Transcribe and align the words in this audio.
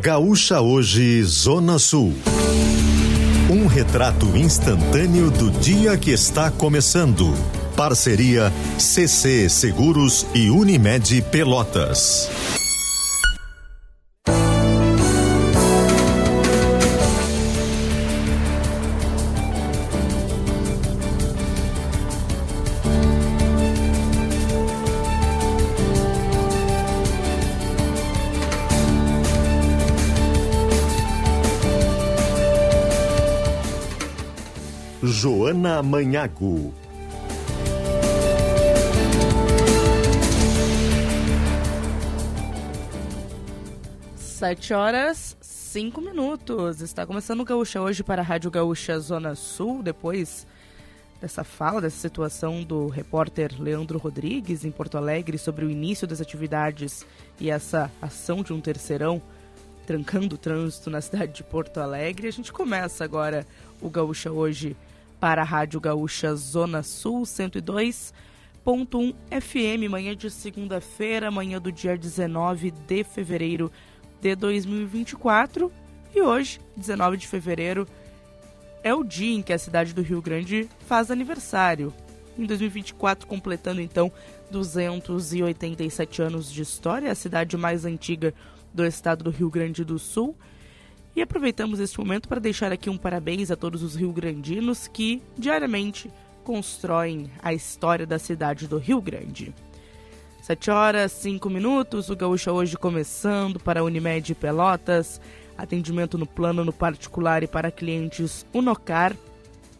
Gaúcha 0.00 0.60
Hoje, 0.60 1.22
Zona 1.24 1.78
Sul. 1.78 2.14
Um 3.50 3.66
retrato 3.66 4.36
instantâneo 4.36 5.30
do 5.30 5.50
dia 5.50 5.96
que 5.96 6.10
está 6.10 6.50
começando. 6.50 7.34
Parceria 7.76 8.52
CC 8.78 9.48
Seguros 9.48 10.26
e 10.34 10.50
Unimed 10.50 11.22
Pelotas. 11.30 12.59
Joana 35.60 35.82
Manhago. 35.82 36.72
Sete 44.16 44.72
horas, 44.72 45.36
cinco 45.42 46.00
minutos. 46.00 46.80
Está 46.80 47.06
começando 47.06 47.40
o 47.40 47.44
Gaúcha 47.44 47.82
hoje 47.82 48.02
para 48.02 48.22
a 48.22 48.24
Rádio 48.24 48.50
Gaúcha 48.50 48.98
Zona 48.98 49.34
Sul, 49.34 49.82
depois 49.82 50.46
dessa 51.20 51.44
fala, 51.44 51.82
dessa 51.82 51.98
situação 51.98 52.62
do 52.62 52.88
repórter 52.88 53.52
Leandro 53.60 53.98
Rodrigues 53.98 54.64
em 54.64 54.70
Porto 54.70 54.96
Alegre 54.96 55.36
sobre 55.36 55.66
o 55.66 55.70
início 55.70 56.06
das 56.06 56.22
atividades 56.22 57.04
e 57.38 57.50
essa 57.50 57.92
ação 58.00 58.42
de 58.42 58.54
um 58.54 58.62
terceirão 58.62 59.20
trancando 59.86 60.36
o 60.36 60.38
trânsito 60.38 60.88
na 60.88 61.02
cidade 61.02 61.34
de 61.34 61.44
Porto 61.44 61.80
Alegre. 61.80 62.28
A 62.28 62.32
gente 62.32 62.50
começa 62.50 63.04
agora 63.04 63.46
o 63.82 63.90
Gaúcha 63.90 64.32
hoje 64.32 64.74
para 65.20 65.42
a 65.42 65.44
Rádio 65.44 65.78
Gaúcha 65.78 66.34
Zona 66.34 66.82
Sul 66.82 67.22
102.1 67.22 69.14
FM, 69.30 69.90
manhã 69.90 70.16
de 70.16 70.30
segunda-feira, 70.30 71.30
manhã 71.30 71.60
do 71.60 71.70
dia 71.70 71.96
19 71.96 72.70
de 72.70 73.04
fevereiro 73.04 73.70
de 74.18 74.34
2024. 74.34 75.70
E 76.14 76.22
hoje, 76.22 76.58
19 76.74 77.18
de 77.18 77.28
fevereiro, 77.28 77.86
é 78.82 78.94
o 78.94 79.04
dia 79.04 79.36
em 79.36 79.42
que 79.42 79.52
a 79.52 79.58
cidade 79.58 79.92
do 79.92 80.00
Rio 80.00 80.22
Grande 80.22 80.66
faz 80.86 81.10
aniversário. 81.10 81.92
Em 82.38 82.46
2024, 82.46 83.26
completando 83.26 83.82
então 83.82 84.10
287 84.50 86.22
anos 86.22 86.50
de 86.50 86.62
história, 86.62 87.12
a 87.12 87.14
cidade 87.14 87.58
mais 87.58 87.84
antiga 87.84 88.32
do 88.72 88.86
estado 88.86 89.24
do 89.24 89.30
Rio 89.30 89.50
Grande 89.50 89.84
do 89.84 89.98
Sul 89.98 90.34
e 91.14 91.22
aproveitamos 91.22 91.80
este 91.80 91.98
momento 91.98 92.28
para 92.28 92.40
deixar 92.40 92.72
aqui 92.72 92.88
um 92.88 92.96
parabéns 92.96 93.50
a 93.50 93.56
todos 93.56 93.82
os 93.82 93.94
rio-grandinos 93.94 94.86
que 94.86 95.22
diariamente 95.36 96.10
constroem 96.44 97.30
a 97.42 97.52
história 97.52 98.06
da 98.06 98.18
cidade 98.18 98.66
do 98.66 98.78
Rio 98.78 99.00
Grande. 99.00 99.54
7 100.42 100.70
horas, 100.70 101.12
5 101.12 101.50
minutos, 101.50 102.08
o 102.08 102.16
Gaúcha 102.16 102.50
hoje 102.50 102.76
começando 102.76 103.60
para 103.60 103.80
a 103.80 103.84
Unimed 103.84 104.34
Pelotas, 104.34 105.20
atendimento 105.56 106.16
no 106.16 106.26
plano 106.26 106.64
no 106.64 106.72
particular 106.72 107.42
e 107.42 107.46
para 107.46 107.70
clientes 107.70 108.46
Unocar 108.54 109.14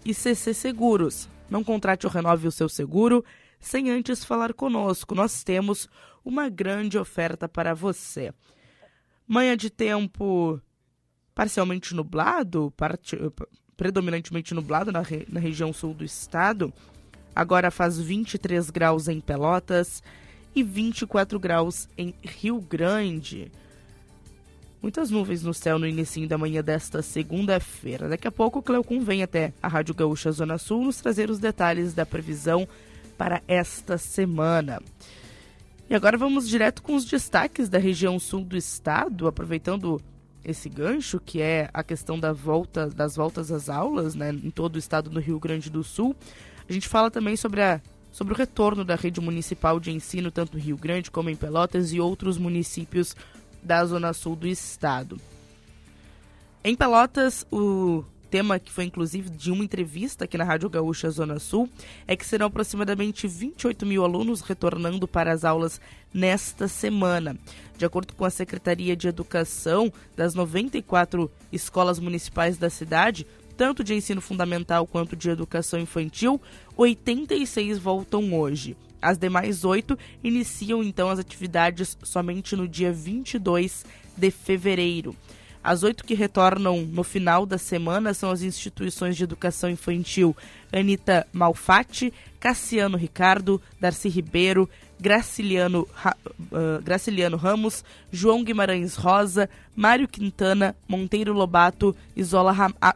e 0.05 0.13
CC 0.13 0.53
Seguros. 0.53 1.29
Não 1.49 1.65
contrate 1.65 2.07
ou 2.07 2.13
renove 2.13 2.47
o 2.47 2.53
seu 2.53 2.69
seguro 2.69 3.25
sem 3.59 3.91
antes 3.91 4.25
falar 4.25 4.53
conosco. 4.53 5.15
Nós 5.15 5.43
temos 5.43 5.89
uma 6.25 6.49
grande 6.49 6.99
oferta 6.99 7.49
para 7.49 7.75
você. 7.75 8.33
Manhã 9.27 9.57
de 9.57 9.71
tempo 9.71 10.61
parcialmente 11.35 11.95
nublado, 11.95 12.73
part... 12.77 13.17
predominantemente 13.77 14.55
nublado 14.55 14.93
na, 14.93 15.01
re... 15.01 15.27
na 15.29 15.41
região 15.41 15.73
sul 15.73 15.95
do 15.95 16.05
estado. 16.05 16.73
Agora 17.35 17.71
faz 17.71 17.99
23 17.99 18.71
graus 18.71 19.09
em 19.09 19.21
Pelotas 19.21 20.03
e 20.55 20.63
24 20.63 21.39
graus 21.39 21.89
em 21.97 22.15
Rio 22.23 22.61
Grande. 22.61 23.51
Muitas 24.83 25.11
nuvens 25.11 25.43
no 25.43 25.53
céu 25.53 25.79
no 25.79 25.87
início 25.87 26.27
da 26.27 26.39
manhã 26.39 26.63
desta 26.63 27.03
segunda-feira. 27.03 28.09
Daqui 28.09 28.27
a 28.27 28.33
pouco 28.33 28.59
o 28.61 28.63
Cleocum 28.63 29.01
vem 29.01 29.23
até 29.23 29.53
a 29.63 29.69
Rádio 29.69 29.95
Gaúcha 29.95 30.33
Zona 30.33 30.57
Sul 30.57 30.85
nos 30.85 30.97
trazer 30.97 31.29
os 31.29 31.39
detalhes 31.39 31.93
da 31.93 32.07
previsão 32.07 32.67
para 33.19 33.43
esta 33.47 33.99
semana. 33.99 34.81
E 35.89 35.95
agora 35.95 36.17
vamos 36.17 36.49
direto 36.49 36.83
com 36.83 36.95
os 36.95 37.05
destaques 37.05 37.69
da 37.69 37.79
região 37.79 38.19
sul 38.19 38.43
do 38.43 38.57
estado, 38.57 39.29
aproveitando 39.29 40.01
esse 40.45 40.69
gancho, 40.69 41.21
que 41.21 41.41
é 41.41 41.69
a 41.73 41.83
questão 41.83 42.19
da 42.19 42.33
volta, 42.33 42.89
das 42.89 43.17
voltas 43.17 43.51
às 43.53 43.69
aulas 43.69 44.15
né, 44.15 44.31
em 44.31 44.51
todo 44.51 44.77
o 44.77 44.79
estado 44.79 45.11
do 45.11 45.21
Rio 45.21 45.39
Grande 45.39 45.71
do 45.71 45.83
Sul. 45.83 46.15
A 46.69 46.73
gente 46.73 46.89
fala 46.89 47.11
também 47.11 47.37
sobre, 47.37 47.63
a, 47.63 47.81
sobre 48.11 48.33
o 48.33 48.37
retorno 48.37 48.85
da 48.85 48.95
rede 48.95 49.21
municipal 49.21 49.79
de 49.79 49.91
ensino, 49.91 50.31
tanto 50.31 50.57
no 50.57 50.63
Rio 50.63 50.77
Grande 50.77 51.11
como 51.11 51.31
em 51.31 51.37
Pelotas 51.37 51.93
e 51.93 52.01
outros 52.01 52.39
municípios 52.39 53.15
da 53.63 53.85
zona 53.85 54.13
sul 54.13 54.35
do 54.35 54.47
estado. 54.47 55.19
Em 56.63 56.75
Pelotas, 56.75 57.47
o 57.51 58.05
tema 58.31 58.61
que 58.61 58.71
foi 58.71 58.85
inclusive 58.85 59.29
de 59.29 59.51
uma 59.51 59.65
entrevista 59.65 60.25
aqui 60.25 60.39
na 60.39 60.45
Rádio 60.45 60.71
Gaúcha 60.71 61.11
Zona 61.11 61.41
Sul 61.41 61.69
é 62.07 62.15
que 62.15 62.25
serão 62.25 62.47
aproximadamente 62.47 63.27
28 63.27 63.85
mil 63.85 64.05
alunos 64.05 64.41
retornando 64.41 65.09
para 65.09 65.33
as 65.33 65.45
aulas 65.45 65.81
nesta 66.15 66.69
semana. 66.69 67.37
De 67.77 67.85
acordo 67.85 68.15
com 68.15 68.25
a 68.25 68.31
Secretaria 68.31 68.95
de 68.95 69.09
Educação, 69.09 69.93
das 70.17 70.35
94 70.35 71.31
escolas 71.53 71.99
municipais 71.99 72.57
da 72.57 72.71
cidade, 72.71 73.27
tanto 73.57 73.83
de 73.83 73.95
ensino 73.95 74.21
fundamental 74.21 74.87
quanto 74.87 75.17
de 75.17 75.29
educação 75.29 75.81
infantil, 75.81 76.41
86 76.77 77.79
voltam 77.79 78.33
hoje. 78.33 78.77
As 79.03 79.19
demais 79.19 79.65
oito 79.65 79.99
iniciam 80.23 80.83
então 80.85 81.09
as 81.09 81.19
atividades 81.19 81.97
somente 82.03 82.55
no 82.55 82.69
dia 82.69 82.93
22 82.93 83.85
de 84.17 84.31
fevereiro. 84.31 85.17
As 85.63 85.83
oito 85.83 86.05
que 86.05 86.15
retornam 86.15 86.81
no 86.83 87.05
final 87.05 87.45
da 87.45 87.59
semana 87.59 88.15
são 88.15 88.31
as 88.31 88.41
instituições 88.41 89.17
de 89.17 89.25
educação 89.25 89.69
infantil 89.69 90.35
Anitta 90.73 91.27
Malfatti, 91.33 92.13
Cassiano 92.39 92.97
Ricardo, 92.97 93.61
Darcy 93.79 94.09
Ribeiro, 94.09 94.69
Graciliano, 94.99 95.83
uh, 95.83 96.83
Graciliano 96.83 97.37
Ramos, 97.37 97.85
João 98.11 98.43
Guimarães 98.43 98.95
Rosa, 98.95 99.51
Mário 99.77 100.09
Quintana, 100.09 100.75
Monteiro 100.89 101.35
Lobato 101.35 101.95
e 102.17 102.23
Zola, 102.23 102.55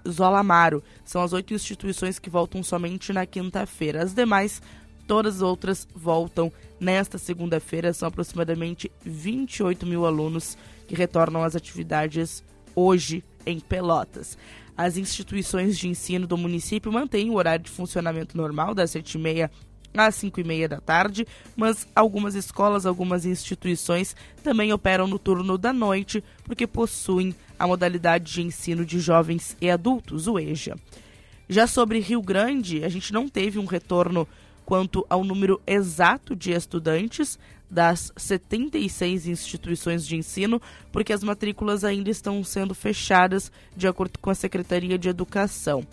Zola 0.09 0.39
Amaro. 0.39 0.83
São 1.05 1.23
as 1.23 1.35
oito 1.35 1.53
instituições 1.53 2.19
que 2.19 2.31
voltam 2.31 2.63
somente 2.63 3.13
na 3.13 3.27
quinta-feira. 3.27 4.03
As 4.03 4.15
demais, 4.15 4.63
todas 5.07 5.37
as 5.37 5.43
outras, 5.43 5.87
voltam 5.95 6.51
nesta 6.81 7.19
segunda-feira. 7.19 7.93
São 7.93 8.09
aproximadamente 8.09 8.91
28 9.05 9.85
mil 9.85 10.07
alunos 10.07 10.57
que 10.87 10.95
retornam 10.95 11.43
às 11.43 11.57
atividades 11.57 12.43
hoje 12.75 13.25
em 13.47 13.61
Pelotas. 13.61 14.37
As 14.77 14.97
instituições 14.97 15.79
de 15.79 15.89
ensino 15.89 16.27
do 16.27 16.37
município 16.37 16.93
mantêm 16.93 17.31
o 17.31 17.35
horário 17.35 17.65
de 17.65 17.71
funcionamento 17.71 18.37
normal 18.37 18.75
das 18.75 18.91
7h30 18.91 19.51
às 19.97 20.15
5 20.17 20.41
e 20.41 20.45
meia 20.45 20.69
da 20.69 20.81
tarde, 20.81 21.27
mas 21.57 21.87
algumas 21.95 22.35
escolas, 22.35 22.85
algumas 22.85 23.25
instituições 23.25 24.17
também 24.43 24.73
operam 24.73 25.07
no 25.07 25.19
turno 25.19 25.57
da 25.57 25.73
noite, 25.73 26.23
porque 26.43 26.67
possuem 26.67 27.35
a 27.57 27.67
modalidade 27.67 28.33
de 28.33 28.43
ensino 28.43 28.85
de 28.85 28.99
jovens 28.99 29.57
e 29.61 29.71
adultos, 29.71 30.27
o 30.27 30.39
EJA. 30.39 30.77
Já 31.49 31.67
sobre 31.67 32.01
Rio 32.01 32.21
Grande, 32.21 32.85
a 32.85 32.89
gente 32.89 33.13
não 33.13 33.29
teve 33.29 33.59
um 33.59 33.67
retorno 33.67 34.27
quanto 34.65 35.07
ao 35.09 35.23
número 35.23 35.61
exato 35.67 36.35
de 36.35 36.53
estudantes, 36.53 37.39
das 37.75 38.13
76 38.17 39.27
instituições 39.27 40.07
de 40.07 40.17
ensino, 40.17 40.63
porque 40.93 41.13
as 41.13 41.25
matrículas 41.25 41.83
ainda 41.83 42.09
estão 42.09 42.43
sendo 42.45 42.75
fechadas, 42.75 43.51
de 43.77 43.89
acordo 43.89 44.19
com 44.21 44.31
a 44.31 44.35
Secretaria 44.35 44.97
de 44.97 45.09
Educação. 45.09 45.85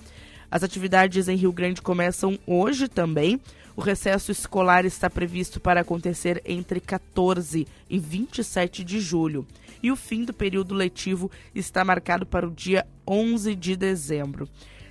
As 0.50 0.64
atividades 0.64 1.28
em 1.28 1.36
Rio 1.36 1.52
Grande 1.52 1.82
começam 1.82 2.38
hoje 2.46 2.88
também. 2.88 3.42
O 3.76 3.82
recesso 3.82 4.32
escolar 4.32 4.86
está 4.86 5.10
previsto 5.10 5.60
para 5.60 5.82
acontecer 5.82 6.42
entre 6.46 6.80
14 6.80 7.68
e 7.90 8.00
27 8.00 8.84
de 8.84 9.00
julho. 9.00 9.48
E 9.82 9.90
o 9.92 9.96
fim 9.96 10.24
do 10.24 10.34
período 10.34 10.76
letivo 10.76 11.32
está 11.56 11.84
marcado 11.84 12.26
para 12.26 12.48
o 12.48 12.52
dia 12.52 12.86
11 13.08 13.56
de 13.56 13.76
dezembro. 13.76 14.48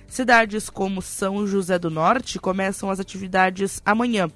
Cidades 0.07 0.69
como 0.69 1.01
São 1.01 1.47
José 1.47 1.79
do 1.79 1.89
Norte 1.89 2.37
começam 2.37 2.89
as 2.89 2.99
atividades 2.99 3.81
amanhã. 3.85 4.29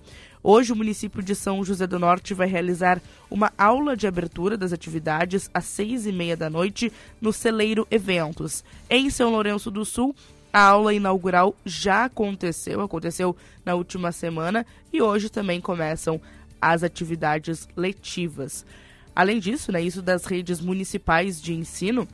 Hoje, 0.47 0.71
o 0.71 0.75
município 0.75 1.23
de 1.23 1.33
São 1.33 1.63
José 1.63 1.87
do 1.87 1.97
Norte 1.97 2.35
vai 2.35 2.47
realizar 2.47 3.01
uma 3.31 3.51
aula 3.57 3.97
de 3.97 4.05
abertura 4.05 4.55
das 4.55 4.71
atividades 4.71 5.49
às 5.51 5.65
seis 5.65 6.05
e 6.05 6.11
meia 6.11 6.37
da 6.37 6.51
noite 6.51 6.93
no 7.19 7.33
Celeiro 7.33 7.87
Eventos. 7.89 8.63
Em 8.87 9.09
São 9.09 9.31
Lourenço 9.31 9.71
do 9.71 9.83
Sul, 9.83 10.15
a 10.53 10.61
aula 10.61 10.93
inaugural 10.93 11.55
já 11.65 12.05
aconteceu, 12.05 12.79
aconteceu 12.81 13.35
na 13.65 13.73
última 13.73 14.11
semana 14.11 14.63
e 14.93 15.01
hoje 15.01 15.29
também 15.29 15.59
começam 15.59 16.21
as 16.61 16.83
atividades 16.83 17.67
letivas. 17.75 18.67
Além 19.15 19.39
disso, 19.39 19.71
né, 19.71 19.81
isso 19.81 19.99
das 19.99 20.25
redes 20.25 20.61
municipais 20.61 21.41
de 21.41 21.55
ensino, 21.55 22.07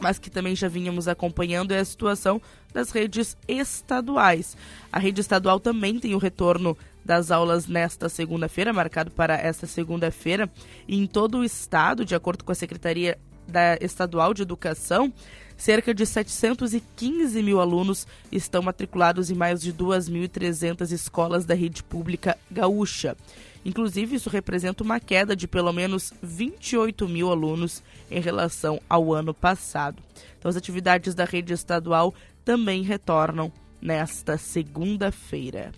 mas 0.00 0.18
que 0.18 0.30
também 0.30 0.56
já 0.56 0.68
vínhamos 0.68 1.06
acompanhando 1.06 1.72
é 1.72 1.80
a 1.80 1.84
situação 1.84 2.40
das 2.72 2.90
redes 2.90 3.36
estaduais. 3.46 4.56
A 4.90 4.98
rede 4.98 5.20
estadual 5.20 5.60
também 5.60 5.98
tem 5.98 6.14
o 6.14 6.18
retorno 6.18 6.74
das 7.08 7.30
aulas 7.30 7.66
nesta 7.66 8.06
segunda-feira, 8.10 8.70
marcado 8.70 9.10
para 9.10 9.34
esta 9.34 9.66
segunda-feira, 9.66 10.50
em 10.86 11.06
todo 11.06 11.38
o 11.38 11.44
estado, 11.44 12.04
de 12.04 12.14
acordo 12.14 12.44
com 12.44 12.52
a 12.52 12.54
Secretaria 12.54 13.18
da 13.46 13.78
Estadual 13.80 14.34
de 14.34 14.42
Educação, 14.42 15.10
cerca 15.56 15.94
de 15.94 16.04
715 16.04 17.42
mil 17.42 17.62
alunos 17.62 18.06
estão 18.30 18.60
matriculados 18.60 19.30
em 19.30 19.34
mais 19.34 19.62
de 19.62 19.72
2.300 19.72 20.92
escolas 20.92 21.46
da 21.46 21.54
rede 21.54 21.82
pública 21.82 22.36
gaúcha. 22.50 23.16
Inclusive, 23.64 24.16
isso 24.16 24.28
representa 24.28 24.84
uma 24.84 25.00
queda 25.00 25.34
de 25.34 25.48
pelo 25.48 25.72
menos 25.72 26.12
28 26.22 27.08
mil 27.08 27.30
alunos 27.30 27.82
em 28.10 28.20
relação 28.20 28.82
ao 28.86 29.14
ano 29.14 29.32
passado. 29.32 30.02
Então, 30.38 30.50
as 30.50 30.56
atividades 30.56 31.14
da 31.14 31.24
rede 31.24 31.54
estadual 31.54 32.14
também 32.44 32.82
retornam 32.82 33.50
nesta 33.80 34.36
segunda-feira. 34.36 35.72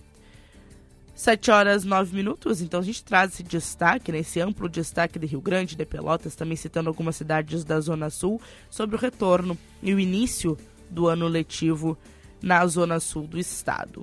7 1.20 1.50
horas 1.50 1.84
9 1.84 2.16
minutos, 2.16 2.62
então 2.62 2.80
a 2.80 2.82
gente 2.82 3.04
traz 3.04 3.34
esse 3.34 3.42
destaque, 3.42 4.10
né, 4.10 4.20
esse 4.20 4.40
amplo 4.40 4.70
destaque 4.70 5.18
de 5.18 5.26
Rio 5.26 5.42
Grande, 5.42 5.76
de 5.76 5.84
Pelotas, 5.84 6.34
também 6.34 6.56
citando 6.56 6.88
algumas 6.88 7.14
cidades 7.14 7.62
da 7.62 7.78
Zona 7.78 8.08
Sul, 8.08 8.40
sobre 8.70 8.96
o 8.96 8.98
retorno 8.98 9.54
e 9.82 9.92
o 9.92 10.00
início 10.00 10.56
do 10.88 11.08
ano 11.08 11.28
letivo 11.28 11.98
na 12.40 12.66
Zona 12.66 12.98
Sul 12.98 13.26
do 13.26 13.38
estado. 13.38 14.02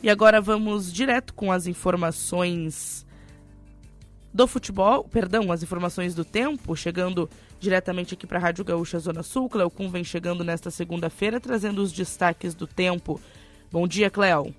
E 0.00 0.08
agora 0.08 0.40
vamos 0.40 0.92
direto 0.92 1.34
com 1.34 1.50
as 1.50 1.66
informações 1.66 3.04
do 4.32 4.46
futebol, 4.46 5.02
perdão, 5.02 5.50
as 5.50 5.64
informações 5.64 6.14
do 6.14 6.24
tempo, 6.24 6.76
chegando 6.76 7.28
diretamente 7.58 8.14
aqui 8.14 8.28
para 8.28 8.38
a 8.38 8.42
Rádio 8.42 8.64
Gaúcha 8.64 9.00
Zona 9.00 9.24
Sul. 9.24 9.48
Cleocum 9.48 9.90
vem 9.90 10.04
chegando 10.04 10.44
nesta 10.44 10.70
segunda-feira, 10.70 11.40
trazendo 11.40 11.82
os 11.82 11.90
destaques 11.90 12.54
do 12.54 12.68
tempo. 12.68 13.20
Bom 13.72 13.88
dia, 13.88 14.08
Cleo. 14.08 14.54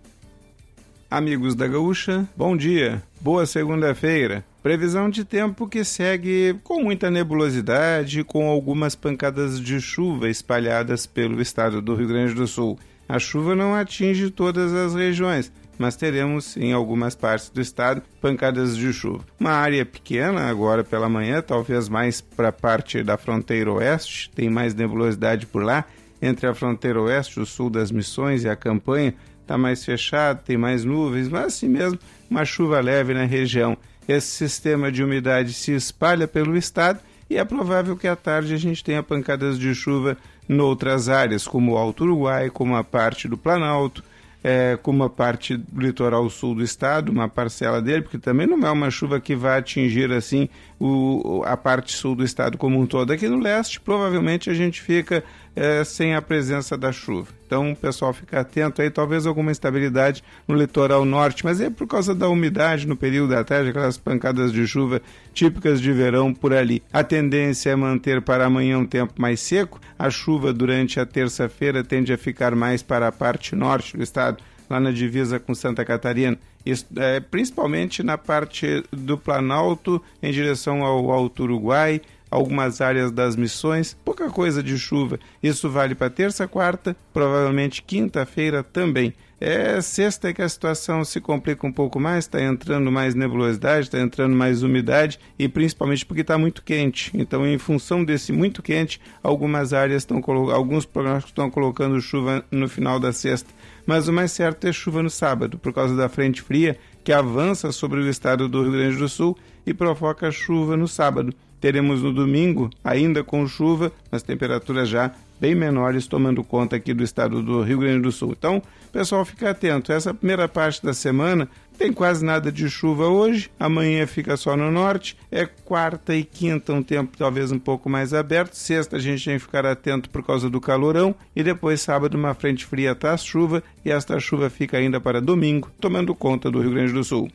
Amigos 1.14 1.54
da 1.54 1.68
Gaúcha, 1.68 2.28
bom 2.36 2.58
dia, 2.58 3.00
boa 3.22 3.46
segunda-feira. 3.46 4.44
Previsão 4.64 5.12
de 5.12 5.24
tempo 5.24 5.68
que 5.68 5.84
segue 5.84 6.56
com 6.64 6.82
muita 6.82 7.12
nebulosidade, 7.12 8.24
com 8.24 8.50
algumas 8.50 8.96
pancadas 8.96 9.62
de 9.62 9.80
chuva 9.80 10.28
espalhadas 10.28 11.06
pelo 11.06 11.40
estado 11.40 11.84
do 11.84 11.94
Rio 11.94 12.08
Grande 12.08 12.34
do 12.34 12.48
Sul. 12.48 12.80
A 13.08 13.20
chuva 13.20 13.54
não 13.54 13.76
atinge 13.76 14.32
todas 14.32 14.74
as 14.74 14.96
regiões, 14.96 15.52
mas 15.78 15.96
teremos 15.96 16.58
em 16.58 16.74
algumas 16.74 17.14
partes 17.14 17.52
do 17.52 17.62
estado 17.62 18.02
pancadas 18.20 18.76
de 18.76 18.92
chuva. 18.92 19.24
Uma 19.40 19.52
área 19.52 19.86
pequena 19.86 20.50
agora 20.50 20.84
pela 20.84 21.08
manhã, 21.08 21.44
talvez 21.44 21.88
mais 21.88 22.22
para 22.22 22.48
a 22.48 22.52
parte 22.52 23.04
da 23.04 23.20
fronteira 23.20 23.72
oeste, 23.72 24.32
tem 24.32 24.50
mais 24.50 24.74
nebulosidade 24.74 25.46
por 25.46 25.64
lá. 25.64 25.86
Entre 26.20 26.48
a 26.48 26.56
fronteira 26.56 27.02
oeste, 27.02 27.40
o 27.40 27.46
sul 27.46 27.70
das 27.70 27.92
Missões 27.92 28.46
e 28.46 28.50
a 28.50 28.56
Campanha, 28.56 29.14
está 29.44 29.58
mais 29.58 29.86
fechado, 29.86 30.44
tem 30.44 30.58
mais 30.58 30.84
nuvens, 30.84 31.30
mas 31.30 31.46
assim 31.46 31.70
mesmo 31.70 32.00
uma 32.30 32.44
chuva 32.44 32.80
leve 32.80 33.14
na 33.14 33.26
região. 33.26 33.78
Esse 34.08 34.28
sistema 34.28 34.92
de 34.92 35.04
umidade 35.04 35.54
se 35.54 35.72
espalha 35.74 36.28
pelo 36.28 36.58
estado 36.58 37.00
e 37.30 37.38
é 37.38 37.46
provável 37.46 37.96
que 37.96 38.08
à 38.08 38.16
tarde 38.16 38.54
a 38.54 38.58
gente 38.58 38.84
tenha 38.84 39.02
pancadas 39.02 39.58
de 39.58 39.74
chuva 39.74 40.18
noutras 40.48 41.08
áreas, 41.08 41.48
como 41.48 41.74
o 41.74 41.78
Alto 41.78 42.04
Uruguai, 42.04 42.50
como 42.50 42.76
a 42.76 42.84
parte 42.84 43.28
do 43.28 43.38
Planalto, 43.38 44.04
é, 44.44 44.78
como 44.82 45.04
a 45.04 45.10
parte 45.10 45.56
do 45.56 45.82
litoral 45.82 46.30
sul 46.30 46.54
do 46.54 46.64
estado, 46.64 47.12
uma 47.12 47.30
parcela 47.30 47.82
dele, 47.82 48.02
porque 48.02 48.18
também 48.18 48.46
não 48.46 48.60
é 48.68 48.70
uma 48.70 48.92
chuva 48.92 49.22
que 49.22 49.36
vai 49.36 49.58
atingir 49.58 50.12
assim 50.12 50.50
o, 50.78 51.42
a 51.46 51.56
parte 51.56 51.94
sul 51.94 52.14
do 52.14 52.26
estado 52.26 52.58
como 52.58 52.78
um 52.78 52.86
todo. 52.86 53.14
Aqui 53.14 53.30
no 53.30 53.40
leste, 53.40 53.80
provavelmente 53.80 54.50
a 54.50 54.54
gente 54.54 54.82
fica 54.82 55.24
é, 55.56 55.84
sem 55.84 56.16
a 56.16 56.22
presença 56.22 56.78
da 56.78 56.92
chuva. 56.92 57.30
Então, 57.46 57.72
o 57.72 57.76
pessoal 57.76 58.14
fica 58.14 58.40
atento 58.40 58.82
aí, 58.82 58.90
talvez 58.90 59.28
alguma 59.28 59.52
instabilidade 59.52 60.24
no 60.48 60.56
litoral 60.56 61.06
norte, 61.06 61.46
mas 61.46 61.62
é 61.62 61.70
por 61.70 61.88
causa 61.88 62.16
da 62.16 62.28
umidade 62.28 62.88
no 62.88 62.96
período 62.96 63.30
da 63.30 63.44
tarde, 63.44 63.70
aquelas 63.70 63.98
pancadas 63.98 64.52
de 64.52 64.66
chuva 64.66 65.02
típicas 65.34 65.80
de 65.80 65.92
verão 65.92 66.34
por 66.34 66.54
ali. 66.54 66.82
A 66.92 67.04
tendência 67.04 67.70
é 67.70 67.76
manter 67.76 68.22
para 68.22 68.46
amanhã 68.46 68.80
um 68.80 68.86
tempo 68.86 69.14
mais 69.18 69.40
seco. 69.40 69.80
A 69.98 70.10
chuva 70.10 70.52
durante 70.52 71.00
a 71.00 71.06
terça-feira 71.06 71.84
tende 71.84 72.12
a 72.12 72.18
ficar 72.18 72.56
mais 72.56 72.82
para 72.82 73.08
a 73.08 73.12
parte 73.12 73.56
norte 73.56 73.96
do 73.96 74.04
estado, 74.04 74.44
lá 74.70 74.80
na 74.80 74.92
divisa 74.92 75.40
com 75.40 75.54
Santa 75.54 75.86
Catarina. 75.86 76.38
Isso, 76.66 76.88
é, 76.96 77.20
principalmente 77.20 78.02
na 78.02 78.18
parte 78.18 78.84
do 78.92 79.18
Planalto, 79.18 80.02
em 80.22 80.32
direção 80.32 80.82
ao 80.84 81.12
Alto 81.12 81.44
Uruguai, 81.44 82.02
algumas 82.34 82.82
áreas 82.82 83.12
das 83.12 83.36
missões, 83.36 83.96
pouca 84.04 84.30
coisa 84.30 84.64
de 84.64 84.78
chuva. 84.78 85.20
Isso 85.42 85.70
vale 85.70 85.94
para 85.94 86.10
terça, 86.10 86.48
quarta, 86.48 86.96
provavelmente 87.14 87.84
quinta-feira 87.84 88.64
também. 88.64 89.14
É 89.40 89.82
sexta 89.82 90.34
que 90.34 90.42
a 90.42 90.48
situação 90.48 91.04
se 91.04 91.20
complica 91.20 91.68
um 91.68 91.72
pouco 91.72 92.00
mais, 92.00 92.24
está 92.24 92.42
entrando 92.42 92.90
mais 92.90 93.14
nebulosidade, 93.14 93.88
está 93.88 94.00
entrando 94.00 94.34
mais 94.36 94.64
umidade 94.64 95.20
e 95.38 95.50
principalmente 95.50 96.06
porque 96.06 96.22
está 96.22 96.38
muito 96.38 96.64
quente. 96.64 97.12
Então, 97.14 97.46
em 97.46 97.58
função 97.58 98.06
desse 98.06 98.32
muito 98.32 98.64
quente, 98.64 99.02
algumas 99.22 99.74
áreas 99.74 100.04
estão 100.04 100.24
alguns 100.52 100.86
programas 100.86 101.26
estão 101.26 101.52
colocando 101.52 102.00
chuva 102.00 102.44
no 102.50 102.70
final 102.70 103.00
da 103.00 103.12
sexta. 103.12 103.50
Mas 103.86 104.08
o 104.08 104.14
mais 104.14 104.32
certo 104.32 104.66
é 104.66 104.72
chuva 104.72 105.04
no 105.04 105.10
sábado, 105.10 105.60
por 105.60 105.74
causa 105.74 105.94
da 105.94 106.08
frente 106.08 106.42
fria 106.42 106.78
que 107.04 107.12
avança 107.12 107.72
sobre 107.74 108.00
o 108.00 108.10
estado 108.10 108.48
do 108.48 108.62
Rio 108.64 108.72
Grande 108.72 108.96
do 108.96 109.10
Sul 109.10 109.38
e 109.66 109.74
provoca 109.74 110.32
chuva 110.32 110.78
no 110.78 110.88
sábado. 110.88 111.34
Teremos 111.64 112.04
no 112.04 112.12
domingo, 112.12 112.70
ainda 112.84 113.24
com 113.24 113.48
chuva, 113.48 113.90
mas 114.12 114.22
temperaturas 114.22 114.90
já 114.90 115.14
bem 115.40 115.56
menores, 115.56 116.08
tomando 116.08 116.44
conta 116.44 116.76
aqui 116.76 116.94
do 116.94 117.06
estado 117.06 117.42
do 117.42 117.62
Rio 117.62 117.78
Grande 117.78 118.02
do 118.02 118.12
Sul. 118.12 118.36
Então, 118.38 118.62
pessoal, 118.92 119.24
fica 119.24 119.50
atento. 119.50 119.94
Essa 119.94 120.14
primeira 120.14 120.50
parte 120.50 120.84
da 120.84 120.94
semana 120.94 121.48
tem 121.78 121.94
quase 121.94 122.26
nada 122.26 122.52
de 122.52 122.70
chuva 122.70 123.08
hoje, 123.08 123.50
amanhã 123.58 124.06
fica 124.06 124.36
só 124.36 124.58
no 124.58 124.70
norte, 124.70 125.16
é 125.32 125.46
quarta 125.46 126.14
e 126.14 126.26
quinta 126.26 126.74
um 126.74 126.84
tempo 126.84 127.18
talvez 127.18 127.50
um 127.50 127.60
pouco 127.60 127.90
mais 127.90 128.14
aberto, 128.14 128.56
sexta 128.56 128.98
a 128.98 129.00
gente 129.00 129.24
tem 129.24 129.38
que 129.38 129.46
ficar 129.46 129.66
atento 129.66 130.10
por 130.10 130.22
causa 130.22 130.50
do 130.50 130.60
calorão 130.60 131.16
e 131.34 131.42
depois 131.42 131.80
sábado 131.80 132.18
uma 132.18 132.34
frente 132.34 132.66
fria 132.66 132.94
traz 132.94 133.24
chuva 133.24 133.64
e 133.86 133.90
esta 133.90 134.20
chuva 134.20 134.50
fica 134.50 134.78
ainda 134.78 135.00
para 135.00 135.22
domingo, 135.22 135.72
tomando 135.80 136.14
conta 136.14 136.52
do 136.52 136.60
Rio 136.60 136.72
Grande 136.72 136.92
do 136.92 137.06
Sul. 137.06 137.32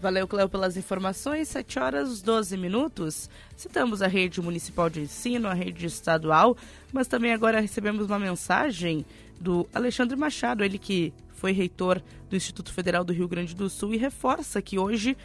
Valeu, 0.00 0.28
Cleo, 0.28 0.48
pelas 0.48 0.76
informações. 0.76 1.48
7 1.48 1.78
horas 1.80 2.22
12 2.22 2.56
minutos. 2.56 3.28
Citamos 3.56 4.00
a 4.00 4.06
rede 4.06 4.40
municipal 4.40 4.88
de 4.88 5.00
ensino, 5.00 5.48
a 5.48 5.54
rede 5.54 5.86
estadual, 5.86 6.56
mas 6.92 7.08
também 7.08 7.32
agora 7.32 7.58
recebemos 7.58 8.06
uma 8.06 8.18
mensagem 8.18 9.04
do 9.40 9.68
Alexandre 9.74 10.16
Machado, 10.16 10.62
ele 10.62 10.78
que 10.78 11.12
foi 11.34 11.50
reitor 11.50 12.00
do 12.30 12.36
Instituto 12.36 12.72
Federal 12.72 13.02
do 13.02 13.12
Rio 13.12 13.26
Grande 13.26 13.56
do 13.56 13.68
Sul 13.68 13.92
e 13.92 13.96
reforça 13.96 14.62
que 14.62 14.78
hoje 14.78 15.16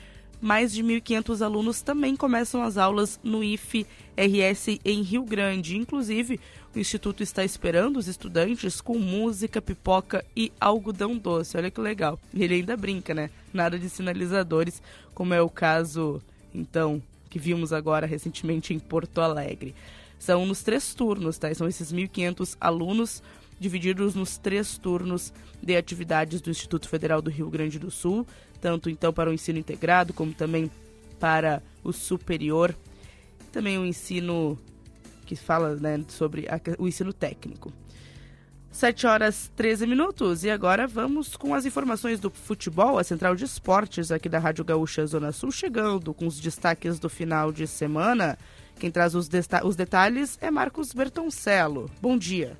mais 0.41 0.73
de 0.73 0.83
1.500 0.83 1.45
alunos 1.45 1.81
também 1.81 2.15
começam 2.15 2.63
as 2.63 2.75
aulas 2.75 3.19
no 3.23 3.43
IFE 3.43 3.85
RS 4.17 4.79
em 4.83 5.01
Rio 5.01 5.23
Grande. 5.23 5.77
Inclusive, 5.77 6.39
o 6.75 6.79
Instituto 6.79 7.21
está 7.21 7.43
esperando 7.43 7.97
os 7.97 8.07
estudantes 8.07 8.81
com 8.81 8.97
música, 8.97 9.61
pipoca 9.61 10.25
e 10.35 10.51
algodão 10.59 11.17
doce. 11.17 11.55
Olha 11.55 11.69
que 11.69 11.79
legal. 11.79 12.19
Ele 12.33 12.55
ainda 12.55 12.75
brinca, 12.75 13.13
né? 13.13 13.29
Nada 13.53 13.77
de 13.77 13.89
sinalizadores, 13.89 14.81
como 15.13 15.33
é 15.33 15.41
o 15.41 15.49
caso, 15.49 16.21
então, 16.53 17.01
que 17.29 17.37
vimos 17.37 17.71
agora 17.71 18.07
recentemente 18.07 18.73
em 18.73 18.79
Porto 18.79 19.21
Alegre. 19.21 19.75
São 20.17 20.45
nos 20.45 20.63
três 20.63 20.95
turnos, 20.95 21.37
tá? 21.37 21.53
São 21.53 21.67
esses 21.67 21.93
1.500 21.93 22.57
alunos 22.59 23.21
divididos 23.59 24.15
nos 24.15 24.37
três 24.37 24.77
turnos 24.77 25.31
de 25.61 25.77
atividades 25.77 26.41
do 26.41 26.49
Instituto 26.49 26.89
Federal 26.89 27.21
do 27.21 27.29
Rio 27.29 27.49
Grande 27.49 27.77
do 27.77 27.91
Sul, 27.91 28.27
tanto 28.59 28.89
então 28.89 29.13
para 29.13 29.29
o 29.29 29.33
ensino 29.33 29.59
integrado 29.59 30.11
como 30.11 30.33
também 30.33 30.71
para 31.19 31.61
o 31.83 31.93
superior, 31.93 32.75
também 33.51 33.77
o 33.77 33.85
ensino 33.85 34.57
que 35.25 35.35
fala 35.35 35.75
né, 35.75 36.03
sobre 36.07 36.47
a, 36.47 36.59
o 36.77 36.87
ensino 36.87 37.13
técnico. 37.13 37.71
7 38.71 39.05
horas 39.05 39.51
13 39.55 39.85
minutos 39.85 40.43
e 40.43 40.49
agora 40.49 40.87
vamos 40.87 41.35
com 41.35 41.53
as 41.53 41.63
informações 41.63 42.19
do 42.19 42.31
futebol, 42.31 42.97
a 42.97 43.03
central 43.03 43.35
de 43.35 43.45
esportes 43.45 44.11
aqui 44.11 44.27
da 44.27 44.39
Rádio 44.39 44.65
Gaúcha 44.65 45.05
Zona 45.05 45.31
Sul 45.31 45.51
chegando 45.51 46.11
com 46.11 46.25
os 46.25 46.39
destaques 46.39 46.97
do 46.97 47.07
final 47.07 47.51
de 47.51 47.67
semana. 47.67 48.35
Quem 48.79 48.89
traz 48.89 49.13
os, 49.13 49.29
os 49.63 49.75
detalhes 49.75 50.39
é 50.41 50.49
Marcos 50.49 50.91
Bertoncello. 50.91 51.89
Bom 52.01 52.17
dia. 52.17 52.57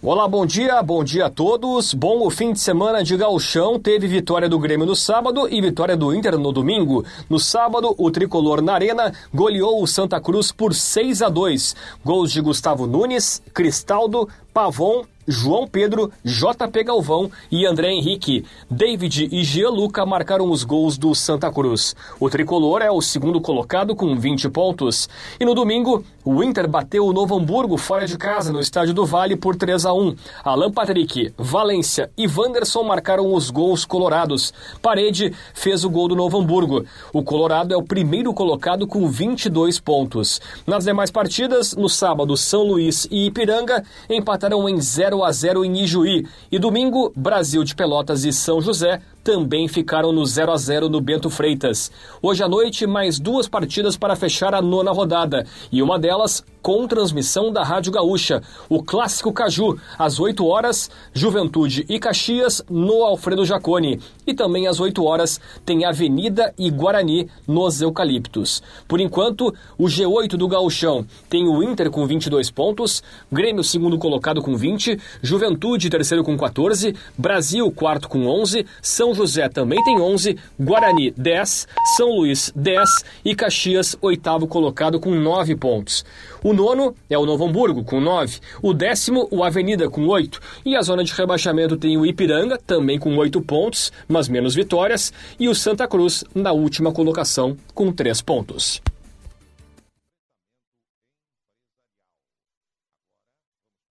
Olá, 0.00 0.28
bom 0.28 0.46
dia, 0.46 0.80
bom 0.80 1.02
dia 1.02 1.26
a 1.26 1.30
todos. 1.30 1.92
Bom, 1.92 2.24
o 2.24 2.30
fim 2.30 2.52
de 2.52 2.60
semana 2.60 3.02
de 3.02 3.16
gauchão 3.16 3.80
teve 3.80 4.06
vitória 4.06 4.48
do 4.48 4.56
Grêmio 4.56 4.86
no 4.86 4.94
sábado 4.94 5.48
e 5.52 5.60
vitória 5.60 5.96
do 5.96 6.14
Inter 6.14 6.38
no 6.38 6.52
domingo. 6.52 7.04
No 7.28 7.36
sábado, 7.36 7.92
o 7.98 8.08
tricolor 8.08 8.62
na 8.62 8.74
arena 8.74 9.12
goleou 9.34 9.82
o 9.82 9.88
Santa 9.88 10.20
Cruz 10.20 10.52
por 10.52 10.72
6 10.72 11.20
a 11.20 11.28
2. 11.28 11.74
Gols 12.04 12.30
de 12.30 12.40
Gustavo 12.40 12.86
Nunes, 12.86 13.42
Cristaldo, 13.52 14.28
Pavon 14.54 15.02
João 15.28 15.68
Pedro, 15.68 16.10
JP 16.24 16.84
Galvão 16.84 17.30
e 17.52 17.66
André 17.66 17.92
Henrique. 17.92 18.46
David 18.70 19.28
e 19.30 19.44
Gianluca 19.44 20.06
marcaram 20.06 20.50
os 20.50 20.64
gols 20.64 20.96
do 20.96 21.14
Santa 21.14 21.52
Cruz. 21.52 21.94
O 22.18 22.30
tricolor 22.30 22.80
é 22.80 22.90
o 22.90 23.02
segundo 23.02 23.38
colocado 23.38 23.94
com 23.94 24.18
20 24.18 24.48
pontos. 24.48 25.06
E 25.38 25.44
no 25.44 25.54
domingo, 25.54 26.02
o 26.24 26.42
Inter 26.42 26.66
bateu 26.66 27.06
o 27.06 27.12
Novo 27.12 27.36
Hamburgo 27.36 27.76
fora 27.76 28.06
de 28.06 28.16
casa 28.16 28.52
no 28.52 28.60
Estádio 28.60 28.94
do 28.94 29.04
Vale 29.04 29.36
por 29.36 29.54
3 29.54 29.84
a 29.84 29.92
1. 29.92 30.16
Alan 30.42 30.70
Patrick, 30.72 31.32
Valência 31.36 32.10
e 32.16 32.26
Wanderson 32.26 32.82
marcaram 32.82 33.34
os 33.34 33.50
gols 33.50 33.84
colorados. 33.84 34.52
Parede 34.80 35.34
fez 35.52 35.84
o 35.84 35.90
gol 35.90 36.08
do 36.08 36.16
Novo 36.16 36.38
Hamburgo. 36.38 36.84
O 37.12 37.22
Colorado 37.22 37.74
é 37.74 37.76
o 37.76 37.82
primeiro 37.82 38.32
colocado 38.32 38.86
com 38.86 39.06
22 39.08 39.78
pontos. 39.78 40.40
Nas 40.66 40.84
demais 40.84 41.10
partidas, 41.10 41.76
no 41.76 41.88
sábado, 41.88 42.36
São 42.36 42.62
Luís 42.62 43.06
e 43.10 43.26
Ipiranga 43.26 43.84
empataram 44.08 44.68
em 44.68 44.80
0 44.80 45.17
a 45.24 45.32
0 45.32 45.64
em 45.64 45.82
Ijuí. 45.82 46.26
E 46.50 46.58
domingo, 46.58 47.12
Brasil 47.14 47.62
de 47.64 47.74
Pelotas 47.74 48.24
e 48.24 48.32
São 48.32 48.60
José 48.60 49.00
também 49.28 49.68
ficaram 49.68 50.10
no 50.10 50.24
0 50.24 50.52
a 50.52 50.56
0 50.56 50.88
no 50.88 51.02
Bento 51.02 51.28
Freitas. 51.28 51.92
Hoje 52.22 52.42
à 52.42 52.48
noite, 52.48 52.86
mais 52.86 53.18
duas 53.18 53.46
partidas 53.46 53.94
para 53.94 54.16
fechar 54.16 54.54
a 54.54 54.62
nona 54.62 54.90
rodada, 54.90 55.44
e 55.70 55.82
uma 55.82 55.98
delas 55.98 56.42
com 56.62 56.86
transmissão 56.86 57.52
da 57.52 57.62
Rádio 57.62 57.92
Gaúcha. 57.92 58.42
O 58.68 58.82
Clássico 58.82 59.32
Caju, 59.32 59.78
às 59.98 60.18
8 60.18 60.46
horas, 60.46 60.90
Juventude 61.12 61.84
e 61.88 61.98
Caxias 61.98 62.62
no 62.68 63.04
Alfredo 63.04 63.44
Jaconi. 63.44 64.00
E 64.26 64.34
também 64.34 64.66
às 64.66 64.80
8 64.80 65.02
horas 65.04 65.40
tem 65.64 65.84
Avenida 65.84 66.52
e 66.58 66.70
Guarani 66.70 67.28
nos 67.46 67.80
Eucaliptos. 67.80 68.62
Por 68.86 69.00
enquanto, 69.00 69.54
o 69.78 69.84
G8 69.84 70.36
do 70.36 70.48
Gauchão 70.48 71.06
tem 71.28 71.46
o 71.48 71.62
Inter 71.62 71.90
com 71.90 72.06
22 72.06 72.50
pontos, 72.50 73.02
Grêmio 73.30 73.64
segundo 73.64 73.98
colocado 73.98 74.42
com 74.42 74.56
20, 74.56 74.98
Juventude 75.22 75.88
terceiro 75.88 76.24
com 76.24 76.36
14, 76.36 76.94
Brasil 77.16 77.70
quarto 77.72 78.08
com 78.08 78.26
11, 78.26 78.66
São 78.82 79.14
José 79.18 79.48
também 79.48 79.82
tem 79.82 80.00
11, 80.00 80.36
Guarani 80.58 81.10
10, 81.10 81.66
São 81.96 82.16
Luís 82.16 82.52
10 82.54 82.88
e 83.24 83.34
Caxias 83.34 83.96
oitavo 84.00 84.46
colocado 84.46 85.00
com 85.00 85.10
9 85.10 85.56
pontos. 85.56 86.04
O 86.42 86.52
nono 86.52 86.94
é 87.10 87.18
o 87.18 87.26
Novo 87.26 87.44
Hamburgo, 87.44 87.82
com 87.82 88.00
9. 88.00 88.38
O 88.62 88.72
décimo, 88.72 89.26
o 89.32 89.42
Avenida, 89.42 89.90
com 89.90 90.06
8. 90.06 90.40
E 90.64 90.76
a 90.76 90.82
zona 90.82 91.02
de 91.02 91.12
rebaixamento 91.12 91.76
tem 91.76 91.96
o 91.96 92.06
Ipiranga, 92.06 92.56
também 92.56 92.96
com 92.96 93.16
8 93.16 93.40
pontos, 93.42 93.92
mas 94.06 94.28
menos 94.28 94.54
vitórias. 94.54 95.12
E 95.38 95.48
o 95.48 95.54
Santa 95.54 95.88
Cruz, 95.88 96.22
na 96.32 96.52
última 96.52 96.92
colocação, 96.92 97.56
com 97.74 97.92
3 97.92 98.22
pontos. 98.22 98.80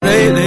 Lately, 0.03 0.46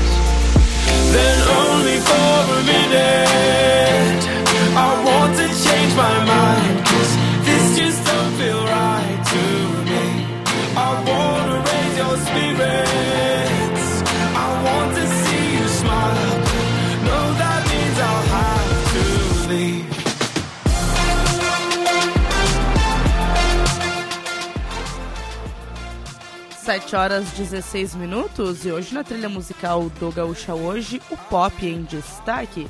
7 26.71 26.95
horas 26.95 27.29
16 27.31 27.95
minutos 27.95 28.65
e 28.65 28.71
hoje 28.71 28.93
na 28.93 29.03
trilha 29.03 29.27
musical 29.27 29.89
do 29.99 30.09
Gaúcha 30.09 30.55
Hoje, 30.55 31.01
o 31.11 31.17
pop 31.17 31.67
em 31.67 31.83
destaque, 31.83 32.65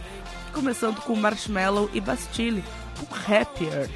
começando 0.51 0.99
com 1.01 1.15
Marshmallow 1.15 1.87
e 1.93 2.01
Bastille, 2.01 2.63
com 2.99 3.05
Happier. 3.13 3.87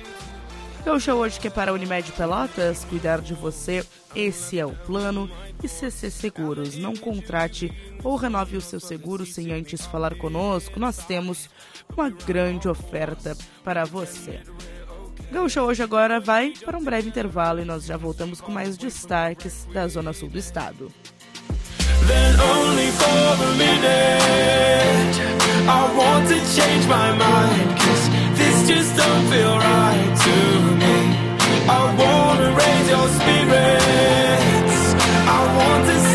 Gaúcha 0.86 1.16
Hoje 1.16 1.40
que 1.40 1.48
é 1.48 1.50
para 1.50 1.74
Unimed 1.74 2.12
Pelotas, 2.12 2.86
cuidar 2.86 3.20
de 3.20 3.34
você, 3.34 3.84
esse 4.16 4.60
é 4.60 4.66
o 4.68 4.76
plano. 4.76 5.28
E 5.64 5.68
CC 5.68 6.12
Seguros, 6.12 6.78
não 6.78 6.96
contrate 6.96 7.74
ou 8.04 8.16
renove 8.16 8.58
o 8.58 8.62
seu 8.62 8.80
seguro 8.80 9.26
sem 9.26 9.52
antes 9.52 9.88
falar 9.88 10.14
conosco, 10.14 10.80
nós 10.80 10.98
temos 10.98 11.50
uma 11.98 12.12
grande 12.12 12.68
oferta 12.68 13.36
para 13.64 13.86
você. 13.86 14.44
Gaúcha 15.36 15.62
hoje 15.62 15.84
agora 15.84 16.18
vai 16.18 16.54
para 16.63 16.77
um 16.77 16.82
breve 16.82 17.10
intervalo 17.10 17.60
e 17.60 17.65
nós 17.65 17.84
já 17.84 17.98
voltamos 17.98 18.39
com 18.39 18.54
mais 18.54 18.77
destaques 18.77 19.68
da 19.74 19.86
Zona 19.86 20.13
Sul 20.13 20.30
do 20.30 20.38
Estado. 20.38 20.89
I 31.68 31.82
wanna 31.98 32.51
raise 32.56 32.89
your 32.89 33.08
spirits. 33.10 34.94
I 35.27 35.42
want 35.58 35.86
to 35.88 36.14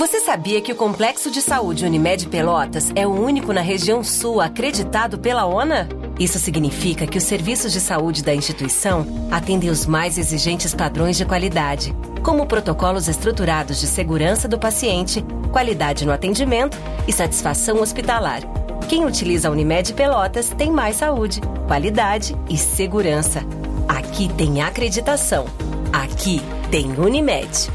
Você 0.00 0.18
sabia 0.18 0.62
que 0.62 0.72
o 0.72 0.76
Complexo 0.76 1.30
de 1.30 1.42
Saúde 1.42 1.84
Unimed 1.84 2.26
Pelotas 2.28 2.90
é 2.96 3.06
o 3.06 3.10
único 3.10 3.52
na 3.52 3.60
região 3.60 4.02
sul 4.02 4.40
acreditado 4.40 5.18
pela 5.18 5.44
ONA? 5.44 5.86
Isso 6.18 6.38
significa 6.38 7.06
que 7.06 7.18
os 7.18 7.24
serviços 7.24 7.70
de 7.70 7.82
saúde 7.82 8.24
da 8.24 8.34
instituição 8.34 9.06
atendem 9.30 9.68
os 9.68 9.84
mais 9.84 10.16
exigentes 10.16 10.74
padrões 10.74 11.18
de 11.18 11.26
qualidade, 11.26 11.94
como 12.22 12.46
protocolos 12.46 13.08
estruturados 13.08 13.78
de 13.78 13.86
segurança 13.86 14.48
do 14.48 14.58
paciente, 14.58 15.22
qualidade 15.52 16.06
no 16.06 16.12
atendimento 16.12 16.78
e 17.06 17.12
satisfação 17.12 17.82
hospitalar. 17.82 18.40
Quem 18.88 19.04
utiliza 19.04 19.48
a 19.48 19.50
Unimed 19.50 19.92
Pelotas 19.92 20.48
tem 20.48 20.70
mais 20.70 20.96
saúde, 20.96 21.42
qualidade 21.66 22.34
e 22.48 22.56
segurança. 22.56 23.44
Aqui 23.86 24.30
tem 24.32 24.62
acreditação. 24.62 25.44
Aqui 25.92 26.40
tem 26.70 26.90
Unimed. 26.98 27.68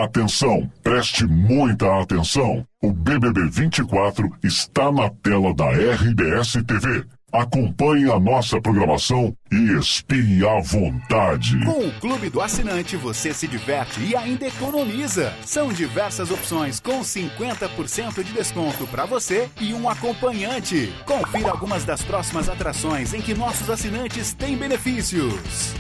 Atenção, 0.04 0.70
preste 0.84 1.26
muita 1.26 2.02
atenção. 2.02 2.68
O 2.84 2.92
BBB 2.92 3.48
24 3.50 4.30
está 4.44 4.92
na 4.92 5.10
tela 5.10 5.54
da 5.54 5.70
RBS 5.72 6.62
TV. 6.68 7.06
Acompanhe 7.32 8.12
a 8.12 8.20
nossa 8.20 8.60
programação 8.60 9.34
e 9.50 9.72
espie 9.80 10.46
à 10.46 10.60
vontade. 10.60 11.58
Com 11.64 11.88
o 11.88 12.00
Clube 12.02 12.30
do 12.30 12.42
Assinante, 12.42 12.98
você 12.98 13.34
se 13.34 13.48
diverte 13.48 14.02
e 14.02 14.18
ainda 14.18 14.46
economiza. 14.46 15.34
São 15.46 15.72
diversas 15.72 16.30
opções 16.30 16.82
com 16.82 17.00
50% 17.00 18.22
de 18.22 18.34
desconto 18.34 18.86
para 18.88 19.06
você 19.06 19.50
e 19.62 19.74
um 19.74 19.90
acompanhante. 19.90 20.94
Confira 21.06 21.52
algumas 21.52 21.86
das 21.86 22.02
próximas 22.02 22.50
atrações 22.50 23.14
em 23.14 23.22
que 23.22 23.34
nossos 23.34 23.70
assinantes 23.70 24.34
têm 24.34 24.58
benefícios. 24.58 25.74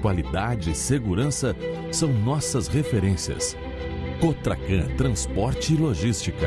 Qualidade 0.00 0.70
e 0.70 0.74
segurança 0.76 1.56
são 1.90 2.08
nossas 2.08 2.68
referências. 2.68 3.56
Cotracan 4.20 4.86
Transporte 4.96 5.74
e 5.74 5.76
Logística. 5.76 6.46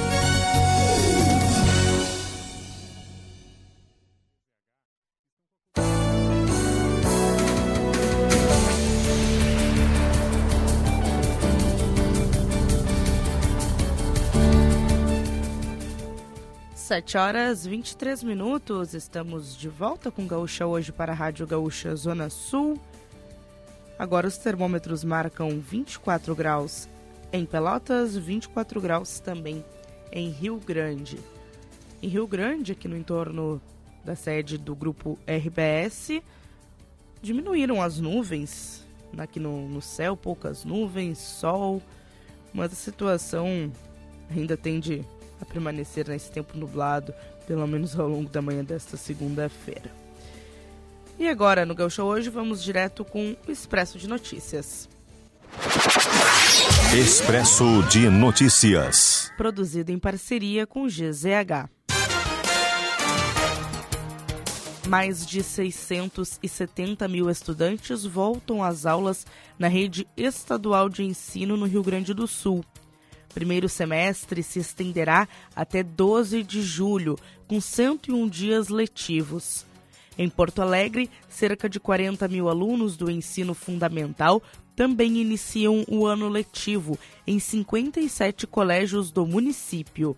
Sete 16.91 17.17
horas 17.17 17.65
23 17.65 18.21
minutos, 18.21 18.93
estamos 18.93 19.55
de 19.55 19.69
volta 19.69 20.11
com 20.11 20.27
Gaúcha 20.27 20.67
hoje 20.67 20.91
para 20.91 21.13
a 21.13 21.15
Rádio 21.15 21.47
Gaúcha 21.47 21.95
Zona 21.95 22.29
Sul. 22.29 22.77
Agora 23.97 24.27
os 24.27 24.37
termômetros 24.37 25.01
marcam 25.01 25.57
24 25.57 26.35
graus 26.35 26.89
em 27.31 27.45
Pelotas, 27.45 28.17
24 28.17 28.81
graus 28.81 29.21
também 29.21 29.63
em 30.11 30.31
Rio 30.31 30.57
Grande. 30.57 31.17
Em 32.03 32.09
Rio 32.09 32.27
Grande, 32.27 32.73
aqui 32.73 32.89
no 32.89 32.97
entorno 32.97 33.61
da 34.03 34.13
sede 34.13 34.57
do 34.57 34.75
grupo 34.75 35.17
RBS, 35.25 36.21
diminuíram 37.21 37.81
as 37.81 38.01
nuvens. 38.01 38.85
Aqui 39.17 39.39
no, 39.39 39.65
no 39.65 39.81
céu, 39.81 40.17
poucas 40.17 40.65
nuvens, 40.65 41.19
sol, 41.19 41.81
mas 42.53 42.73
a 42.73 42.75
situação 42.75 43.71
ainda 44.29 44.57
tende 44.57 45.05
a 45.41 45.45
permanecer 45.45 46.07
nesse 46.07 46.31
tempo 46.31 46.57
nublado, 46.57 47.13
pelo 47.47 47.67
menos 47.67 47.99
ao 47.99 48.07
longo 48.07 48.29
da 48.29 48.41
manhã 48.41 48.63
desta 48.63 48.97
segunda-feira. 48.97 49.91
E 51.19 51.27
agora, 51.27 51.65
no 51.65 51.75
Gaucho 51.75 52.01
hoje, 52.03 52.29
vamos 52.29 52.63
direto 52.63 53.05
com 53.05 53.35
o 53.47 53.51
Expresso 53.51 53.99
de 53.99 54.07
Notícias. 54.07 54.89
Expresso 56.97 57.83
de 57.83 58.09
Notícias. 58.09 59.31
Produzido 59.37 59.91
em 59.91 59.99
parceria 59.99 60.65
com 60.65 60.83
o 60.83 60.87
GZH. 60.87 61.69
Mais 64.87 65.25
de 65.25 65.43
670 65.43 67.07
mil 67.07 67.29
estudantes 67.29 68.03
voltam 68.03 68.63
às 68.63 68.85
aulas 68.85 69.25
na 69.57 69.67
rede 69.67 70.07
estadual 70.17 70.89
de 70.89 71.03
ensino 71.03 71.55
no 71.55 71.65
Rio 71.65 71.83
Grande 71.83 72.13
do 72.13 72.27
Sul. 72.27 72.65
Primeiro 73.33 73.69
semestre 73.69 74.43
se 74.43 74.59
estenderá 74.59 75.27
até 75.55 75.81
12 75.83 76.43
de 76.43 76.61
julho, 76.61 77.17
com 77.47 77.61
101 77.61 78.27
dias 78.27 78.67
letivos. 78.67 79.65
Em 80.17 80.29
Porto 80.29 80.61
Alegre, 80.61 81.09
cerca 81.29 81.69
de 81.69 81.79
40 81.79 82.27
mil 82.27 82.49
alunos 82.49 82.97
do 82.97 83.09
ensino 83.09 83.53
fundamental 83.53 84.41
também 84.75 85.17
iniciam 85.17 85.85
o 85.87 86.05
ano 86.05 86.27
letivo 86.27 86.97
em 87.25 87.39
57 87.39 88.47
colégios 88.47 89.11
do 89.11 89.25
município. 89.25 90.15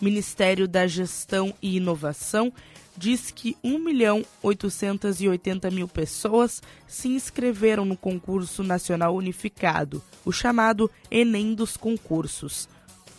Ministério 0.00 0.68
da 0.68 0.86
Gestão 0.86 1.54
e 1.62 1.76
Inovação 1.76 2.52
diz 2.96 3.30
que 3.30 3.56
1 3.62 3.78
milhão 3.78 4.24
880 4.42 5.70
mil 5.70 5.86
pessoas 5.86 6.62
se 6.86 7.08
inscreveram 7.08 7.84
no 7.84 7.96
concurso 7.96 8.62
nacional 8.62 9.14
unificado, 9.14 10.02
o 10.24 10.32
chamado 10.32 10.90
Enem 11.10 11.54
dos 11.54 11.76
concursos. 11.76 12.68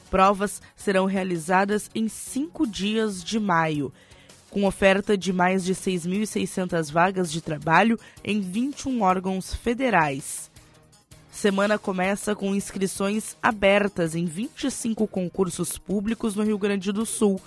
Provas 0.10 0.62
serão 0.76 1.06
realizadas 1.06 1.90
em 1.94 2.08
cinco 2.08 2.66
dias 2.66 3.24
de 3.24 3.40
maio, 3.40 3.92
com 4.50 4.66
oferta 4.66 5.18
de 5.18 5.34
mais 5.34 5.64
de 5.64 5.76
6.600 5.76 6.92
vagas 6.92 7.32
de 7.32 7.42
trabalho 7.42 8.00
em 8.24 8.40
21 8.40 9.02
órgãos 9.02 9.54
federais. 9.54 10.50
Semana 11.38 11.78
começa 11.78 12.36
com 12.36 12.56
inscrições 12.56 13.38
abertas 13.44 14.16
em 14.16 14.26
25 14.26 15.06
concursos 15.06 15.78
públicos 15.78 16.36
no 16.36 16.42
Rio 16.42 16.58
Grande 16.58 16.92
do 16.92 17.06
Sul. 17.06 17.40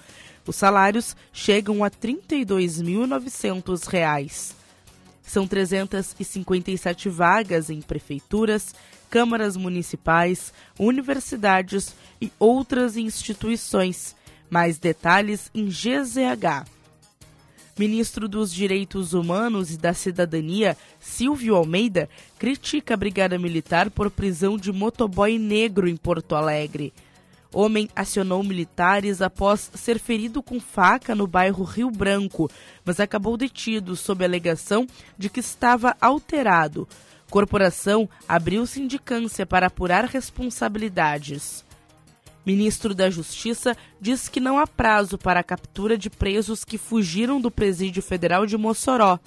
Os 0.46 0.56
salários 0.56 1.14
chegam 1.32 1.82
a 1.84 1.88
R$ 1.88 1.94
32.900. 2.00 4.54
São 5.22 5.46
357 5.46 7.08
vagas 7.08 7.70
em 7.70 7.80
prefeituras, 7.80 8.74
câmaras 9.08 9.56
municipais, 9.56 10.52
universidades 10.78 11.94
e 12.20 12.30
outras 12.38 12.96
instituições. 12.96 14.14
Mais 14.50 14.78
detalhes 14.78 15.50
em 15.54 15.68
GZH. 15.68 16.66
Ministro 17.78 18.28
dos 18.28 18.52
Direitos 18.52 19.14
Humanos 19.14 19.72
e 19.72 19.78
da 19.78 19.94
Cidadania, 19.94 20.76
Silvio 20.98 21.54
Almeida, 21.54 22.10
critica 22.38 22.94
a 22.94 22.96
Brigada 22.96 23.38
Militar 23.38 23.88
por 23.88 24.10
prisão 24.10 24.58
de 24.58 24.72
motoboy 24.72 25.38
negro 25.38 25.88
em 25.88 25.96
Porto 25.96 26.34
Alegre. 26.34 26.92
Homem 27.52 27.88
acionou 27.96 28.42
militares 28.44 29.20
após 29.20 29.70
ser 29.74 29.98
ferido 29.98 30.42
com 30.42 30.60
faca 30.60 31.14
no 31.14 31.26
bairro 31.26 31.64
Rio 31.64 31.90
Branco, 31.90 32.48
mas 32.84 33.00
acabou 33.00 33.36
detido 33.36 33.96
sob 33.96 34.24
alegação 34.24 34.86
de 35.18 35.28
que 35.28 35.40
estava 35.40 35.96
alterado. 36.00 36.86
Corporação 37.28 38.08
abriu 38.28 38.66
sindicância 38.66 39.44
para 39.44 39.66
apurar 39.66 40.04
responsabilidades. 40.04 41.64
Ministro 42.46 42.94
da 42.94 43.10
Justiça 43.10 43.76
diz 44.00 44.28
que 44.28 44.40
não 44.40 44.58
há 44.58 44.66
prazo 44.66 45.18
para 45.18 45.40
a 45.40 45.44
captura 45.44 45.98
de 45.98 46.08
presos 46.08 46.64
que 46.64 46.78
fugiram 46.78 47.40
do 47.40 47.50
Presídio 47.50 48.02
Federal 48.02 48.46
de 48.46 48.56
Mossoró. 48.56 49.18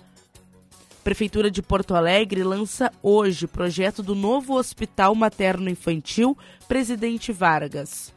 Prefeitura 1.03 1.51
de 1.51 1.61
Porto 1.61 1.95
Alegre 1.95 2.43
lança 2.43 2.89
hoje 3.03 3.45
projeto 3.45 4.01
do 4.01 4.15
novo 4.15 4.53
Hospital 4.53 5.13
Materno-Infantil 5.13 6.37
Presidente 6.65 7.29
Vargas. 7.33 8.13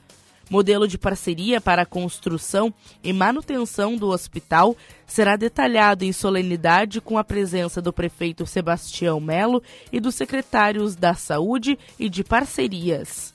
Modelo 0.49 0.87
de 0.87 0.97
parceria 0.97 1.61
para 1.61 1.83
a 1.83 1.87
construção 1.87 2.73
e 3.03 3.13
manutenção 3.13 3.97
do 3.97 4.07
hospital 4.07 4.77
será 5.05 5.35
detalhado 5.35 6.05
em 6.05 6.13
solenidade 6.13 7.01
com 7.01 7.19
a 7.19 7.25
presença 7.25 7.83
do 7.83 7.93
prefeito 7.93 8.47
Sebastião 8.47 9.19
Melo 9.19 9.61
e 9.91 9.99
dos 9.99 10.15
secretários 10.15 10.95
da 10.95 11.15
Saúde 11.15 11.77
e 11.99 12.09
de 12.09 12.23
Parcerias. 12.23 13.35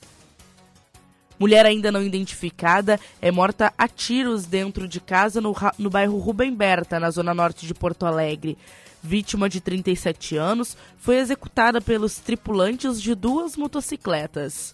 Mulher 1.38 1.66
ainda 1.66 1.92
não 1.92 2.02
identificada 2.02 2.98
é 3.20 3.30
morta 3.30 3.72
a 3.76 3.88
tiros 3.88 4.46
dentro 4.46 4.88
de 4.88 5.00
casa 5.00 5.40
no, 5.40 5.54
no 5.76 5.90
bairro 5.90 6.16
Rubem 6.16 6.54
Berta, 6.54 6.98
na 6.98 7.10
zona 7.10 7.34
norte 7.34 7.66
de 7.66 7.74
Porto 7.74 8.06
Alegre. 8.06 8.56
Vítima 9.02 9.48
de 9.48 9.60
37 9.60 10.36
anos, 10.36 10.76
foi 10.96 11.16
executada 11.16 11.80
pelos 11.80 12.18
tripulantes 12.18 13.02
de 13.02 13.14
duas 13.14 13.56
motocicletas. 13.56 14.72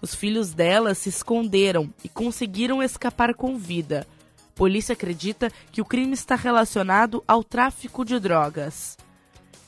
Os 0.00 0.14
filhos 0.14 0.52
dela 0.52 0.94
se 0.94 1.08
esconderam 1.08 1.92
e 2.04 2.08
conseguiram 2.08 2.82
escapar 2.82 3.34
com 3.34 3.58
vida. 3.58 4.06
Polícia 4.54 4.92
acredita 4.92 5.50
que 5.72 5.80
o 5.80 5.84
crime 5.84 6.14
está 6.14 6.36
relacionado 6.36 7.24
ao 7.26 7.42
tráfico 7.42 8.04
de 8.04 8.20
drogas. 8.20 8.96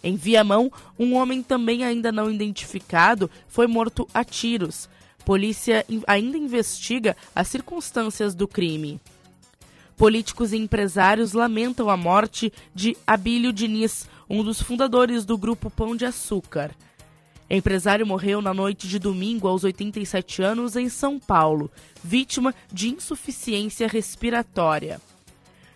Em 0.03 0.17
Viamão, 0.17 0.71
um 0.99 1.15
homem 1.15 1.43
também 1.43 1.85
ainda 1.85 2.13
não 2.13 2.31
identificado 2.31 3.31
foi 3.49 3.67
morto 3.67 4.09
a 4.13 4.25
tiros. 4.25 4.89
Polícia 5.25 5.85
ainda 6.07 6.37
investiga 6.37 7.17
as 7.35 7.49
circunstâncias 7.49 8.35
do 8.35 8.49
crime. 8.49 9.01
Políticos 9.97 10.53
e 10.53 10.57
empresários 10.57 11.33
lamentam 11.33 11.89
a 11.89 11.97
morte 11.97 12.53
de 12.75 12.97
Abílio 13.07 13.53
Diniz, 13.53 14.09
um 14.29 14.43
dos 14.43 14.61
fundadores 14.61 15.25
do 15.25 15.37
grupo 15.37 15.71
Pão 15.71 15.95
de 15.95 16.05
Açúcar. 16.05 16.71
Empresário 17.49 18.07
morreu 18.07 18.41
na 18.41 18.55
noite 18.55 18.89
de 18.89 18.99
domingo 18.99 19.47
aos 19.47 19.63
87 19.63 20.43
anos 20.43 20.75
em 20.75 20.89
São 20.89 21.21
Paulo, 21.21 21.71
vítima 22.03 22.55
de 22.73 22.89
insuficiência 22.89 23.87
respiratória. 23.87 25.01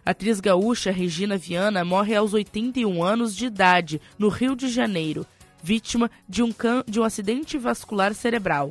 Atriz 0.04 0.40
gaúcha 0.40 0.90
Regina 0.90 1.36
Viana 1.36 1.84
morre 1.84 2.14
aos 2.14 2.32
81 2.32 3.04
anos 3.04 3.36
de 3.36 3.46
idade, 3.46 4.00
no 4.18 4.28
Rio 4.28 4.56
de 4.56 4.68
Janeiro, 4.68 5.26
vítima 5.62 6.10
de 6.28 6.42
um, 6.42 6.50
de 6.86 6.98
um 6.98 7.04
acidente 7.04 7.58
vascular 7.58 8.14
cerebral. 8.14 8.70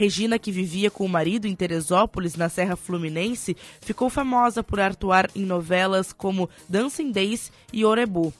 Regina, 0.00 0.38
que 0.38 0.50
vivia 0.50 0.90
com 0.90 1.04
o 1.04 1.08
marido 1.10 1.46
em 1.46 1.54
Teresópolis, 1.54 2.34
na 2.34 2.48
Serra 2.48 2.74
Fluminense, 2.74 3.54
ficou 3.82 4.08
famosa 4.08 4.62
por 4.62 4.80
atuar 4.80 5.28
em 5.36 5.44
novelas 5.44 6.10
como 6.10 6.48
Dancing 6.66 7.12
Days 7.12 7.52
e 7.70 7.84
Orebu. 7.84 8.32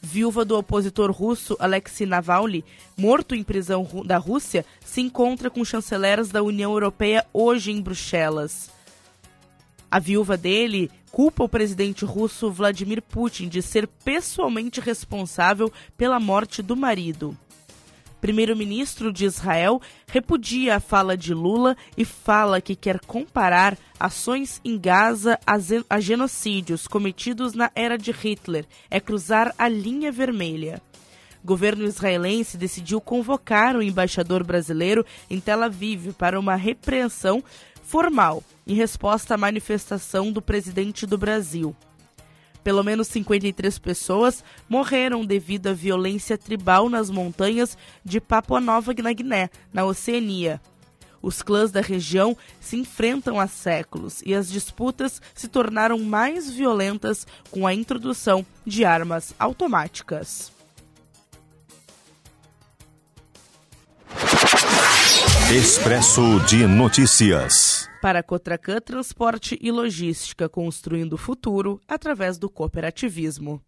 Viúva 0.00 0.42
do 0.42 0.56
opositor 0.56 1.10
russo 1.10 1.54
Alexei 1.60 2.06
Navalny, 2.06 2.64
morto 2.96 3.34
em 3.34 3.42
prisão 3.42 3.86
da 4.06 4.16
Rússia, 4.16 4.64
se 4.82 5.02
encontra 5.02 5.50
com 5.50 5.62
chanceleres 5.66 6.30
da 6.30 6.42
União 6.42 6.72
Europeia 6.72 7.26
hoje 7.30 7.70
em 7.70 7.82
Bruxelas. 7.82 8.70
A 9.90 9.98
viúva 9.98 10.38
dele 10.38 10.90
culpa 11.10 11.44
o 11.44 11.48
presidente 11.48 12.06
russo 12.06 12.50
Vladimir 12.50 13.02
Putin 13.02 13.50
de 13.50 13.60
ser 13.60 13.86
pessoalmente 13.86 14.80
responsável 14.80 15.70
pela 15.94 16.18
morte 16.18 16.62
do 16.62 16.74
marido 16.74 17.36
primeiro-ministro 18.22 19.12
de 19.12 19.24
Israel 19.24 19.82
repudia 20.06 20.76
a 20.76 20.80
fala 20.80 21.16
de 21.16 21.34
Lula 21.34 21.76
e 21.98 22.04
fala 22.04 22.60
que 22.60 22.76
quer 22.76 23.00
comparar 23.00 23.76
ações 23.98 24.60
em 24.64 24.78
Gaza 24.78 25.38
a, 25.44 25.98
genocídios 25.98 26.86
cometidos 26.86 27.52
na 27.52 27.68
era 27.74 27.98
de 27.98 28.12
Hitler. 28.12 28.64
É 28.88 29.00
cruzar 29.00 29.52
a 29.58 29.68
linha 29.68 30.12
vermelha. 30.12 30.80
O 31.42 31.46
governo 31.46 31.84
israelense 31.84 32.56
decidiu 32.56 33.00
convocar 33.00 33.74
o 33.74 33.82
embaixador 33.82 34.44
brasileiro 34.44 35.04
em 35.28 35.40
Tel 35.40 35.60
Aviv 35.60 36.12
para 36.12 36.38
uma 36.38 36.54
repreensão 36.54 37.42
formal 37.82 38.44
em 38.64 38.74
resposta 38.74 39.34
à 39.34 39.36
manifestação 39.36 40.30
do 40.30 40.40
presidente 40.40 41.04
do 41.06 41.18
Brasil. 41.18 41.74
Pelo 42.62 42.82
menos 42.82 43.08
53 43.08 43.78
pessoas 43.78 44.44
morreram 44.68 45.24
devido 45.24 45.68
à 45.68 45.72
violência 45.72 46.38
tribal 46.38 46.88
nas 46.88 47.10
montanhas 47.10 47.76
de 48.04 48.20
Papua 48.20 48.60
Nova 48.60 48.92
Guiné, 48.92 49.50
na 49.72 49.84
Oceania. 49.84 50.60
Os 51.20 51.40
clãs 51.40 51.70
da 51.70 51.80
região 51.80 52.36
se 52.60 52.76
enfrentam 52.76 53.38
há 53.38 53.46
séculos 53.46 54.22
e 54.26 54.34
as 54.34 54.50
disputas 54.50 55.22
se 55.34 55.46
tornaram 55.46 55.98
mais 55.98 56.50
violentas 56.50 57.26
com 57.50 57.66
a 57.66 57.72
introdução 57.72 58.44
de 58.66 58.84
armas 58.84 59.32
automáticas. 59.38 60.50
Expresso 65.54 66.40
de 66.46 66.66
Notícias. 66.66 67.91
Para 68.02 68.18
a 68.18 68.22
Cotracan 68.24 68.80
Transporte 68.80 69.56
e 69.62 69.70
Logística, 69.70 70.48
construindo 70.48 71.12
o 71.12 71.16
futuro 71.16 71.80
através 71.86 72.36
do 72.36 72.50
cooperativismo. 72.50 73.62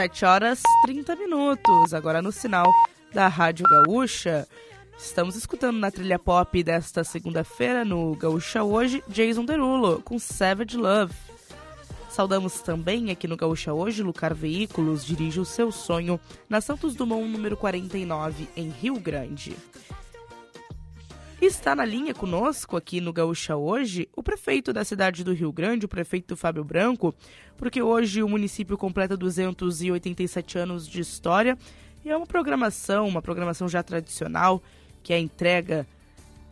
Sete 0.00 0.24
horas 0.24 0.62
30 0.86 1.14
minutos, 1.14 1.92
agora 1.92 2.22
no 2.22 2.32
sinal 2.32 2.64
da 3.12 3.28
Rádio 3.28 3.66
Gaúcha. 3.68 4.48
Estamos 4.98 5.36
escutando 5.36 5.76
na 5.76 5.90
trilha 5.90 6.18
pop 6.18 6.62
desta 6.62 7.04
segunda-feira 7.04 7.84
no 7.84 8.16
Gaúcha 8.16 8.64
Hoje, 8.64 9.04
Jason 9.08 9.44
Derulo 9.44 10.00
com 10.00 10.18
Savage 10.18 10.74
Love. 10.74 11.12
Saudamos 12.08 12.62
também 12.62 13.10
aqui 13.10 13.28
no 13.28 13.36
Gaúcha 13.36 13.74
Hoje, 13.74 14.02
Lucar 14.02 14.32
Veículos 14.32 15.04
dirige 15.04 15.38
o 15.38 15.44
seu 15.44 15.70
sonho 15.70 16.18
na 16.48 16.62
Santos 16.62 16.94
Dumont 16.94 17.28
número 17.28 17.54
49 17.54 18.48
em 18.56 18.70
Rio 18.70 18.98
Grande. 18.98 19.54
Está 21.40 21.74
na 21.74 21.86
linha 21.86 22.12
conosco 22.12 22.76
aqui 22.76 23.00
no 23.00 23.14
Gaúcha 23.14 23.56
hoje 23.56 24.06
o 24.14 24.22
prefeito 24.22 24.74
da 24.74 24.84
cidade 24.84 25.24
do 25.24 25.32
Rio 25.32 25.50
Grande, 25.50 25.86
o 25.86 25.88
prefeito 25.88 26.36
Fábio 26.36 26.62
Branco, 26.62 27.14
porque 27.56 27.80
hoje 27.80 28.22
o 28.22 28.28
município 28.28 28.76
completa 28.76 29.16
287 29.16 30.58
anos 30.58 30.86
de 30.86 31.00
história 31.00 31.56
e 32.04 32.10
é 32.10 32.16
uma 32.16 32.26
programação, 32.26 33.08
uma 33.08 33.22
programação 33.22 33.70
já 33.70 33.82
tradicional, 33.82 34.62
que 35.02 35.14
é 35.14 35.16
a 35.16 35.18
entrega 35.18 35.86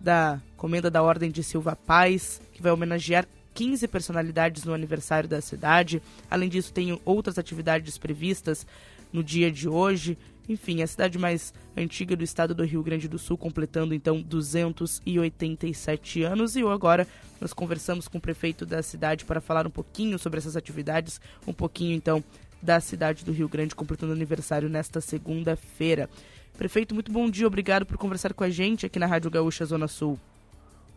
da 0.01 0.40
Comenda 0.57 0.90
da 0.90 1.03
Ordem 1.03 1.31
de 1.31 1.44
Silva 1.44 1.77
Paz, 1.77 2.40
que 2.55 2.62
vai 2.62 2.72
homenagear 2.72 3.29
15 3.53 3.87
personalidades 3.88 4.64
no 4.64 4.72
aniversário 4.72 5.29
da 5.29 5.42
cidade. 5.42 6.03
Além 6.31 6.48
disso, 6.48 6.72
tem 6.72 6.98
outras 7.05 7.38
atividades 7.38 7.98
previstas 7.98 8.66
no 9.12 9.22
dia 9.22 9.53
de 9.53 9.68
hoje. 9.68 10.16
Enfim, 10.49 10.83
a 10.83 10.87
cidade 10.87 11.19
mais 11.19 11.53
antiga 11.77 12.17
do 12.17 12.25
estado 12.25 12.55
do 12.55 12.65
Rio 12.65 12.83
Grande 12.83 13.07
do 13.07 13.19
Sul, 13.19 13.37
completando 13.37 13.95
então 13.95 14.23
287 14.23 16.23
anos. 16.23 16.57
E 16.57 16.63
agora 16.63 17.07
nós 17.41 17.53
conversamos 17.53 18.09
com 18.09 18.19
o 18.19 18.21
prefeito 18.21 18.65
da 18.65 18.83
cidade 18.83 19.25
para 19.25 19.41
falar 19.41 19.67
um 19.67 19.71
pouquinho 19.71 20.19
sobre 20.19 20.39
essas 20.39 20.57
atividades, 20.57 21.21
um 21.47 21.53
pouquinho 21.53 21.95
então 21.95 22.25
da 22.63 22.81
cidade 22.81 23.25
do 23.25 23.33
Rio 23.33 23.49
Grande, 23.49 23.75
completando 23.75 24.13
aniversário 24.13 24.69
nesta 24.69 25.01
segunda-feira. 25.01 26.09
Prefeito, 26.57 26.95
muito 26.95 27.13
bom 27.13 27.31
dia, 27.31 27.47
obrigado 27.47 27.87
por 27.87 27.97
conversar 27.99 28.33
com 28.33 28.43
a 28.43 28.51
gente 28.51 28.87
aqui 28.87 28.99
na 28.99 29.07
Rádio 29.07 29.31
Gaúcha 29.31 29.65
Zona 29.65 29.87
Sul. 29.87 30.19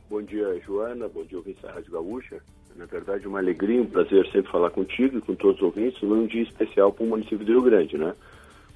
Bom 0.10 0.22
dia, 0.22 0.60
Joana, 0.66 1.08
bom 1.08 1.24
dia, 1.24 1.38
ouvintes 1.38 1.62
da 1.62 1.72
Rádio 1.72 1.92
Gaúcha. 1.92 2.42
Na 2.76 2.86
verdade, 2.86 3.28
uma 3.28 3.40
alegria, 3.40 3.82
um 3.82 3.86
prazer 3.86 4.26
sempre 4.32 4.52
falar 4.52 4.72
contigo 4.72 5.18
e 5.18 5.22
com 5.22 5.36
todos 5.36 5.58
os 5.58 5.62
ouvintes 5.62 6.02
num 6.02 6.26
dia 6.26 6.42
especial 6.42 6.92
para 6.92 7.04
o 7.04 7.08
município 7.08 7.46
do 7.46 7.52
Rio 7.52 7.62
Grande, 7.62 7.98
né? 7.98 8.16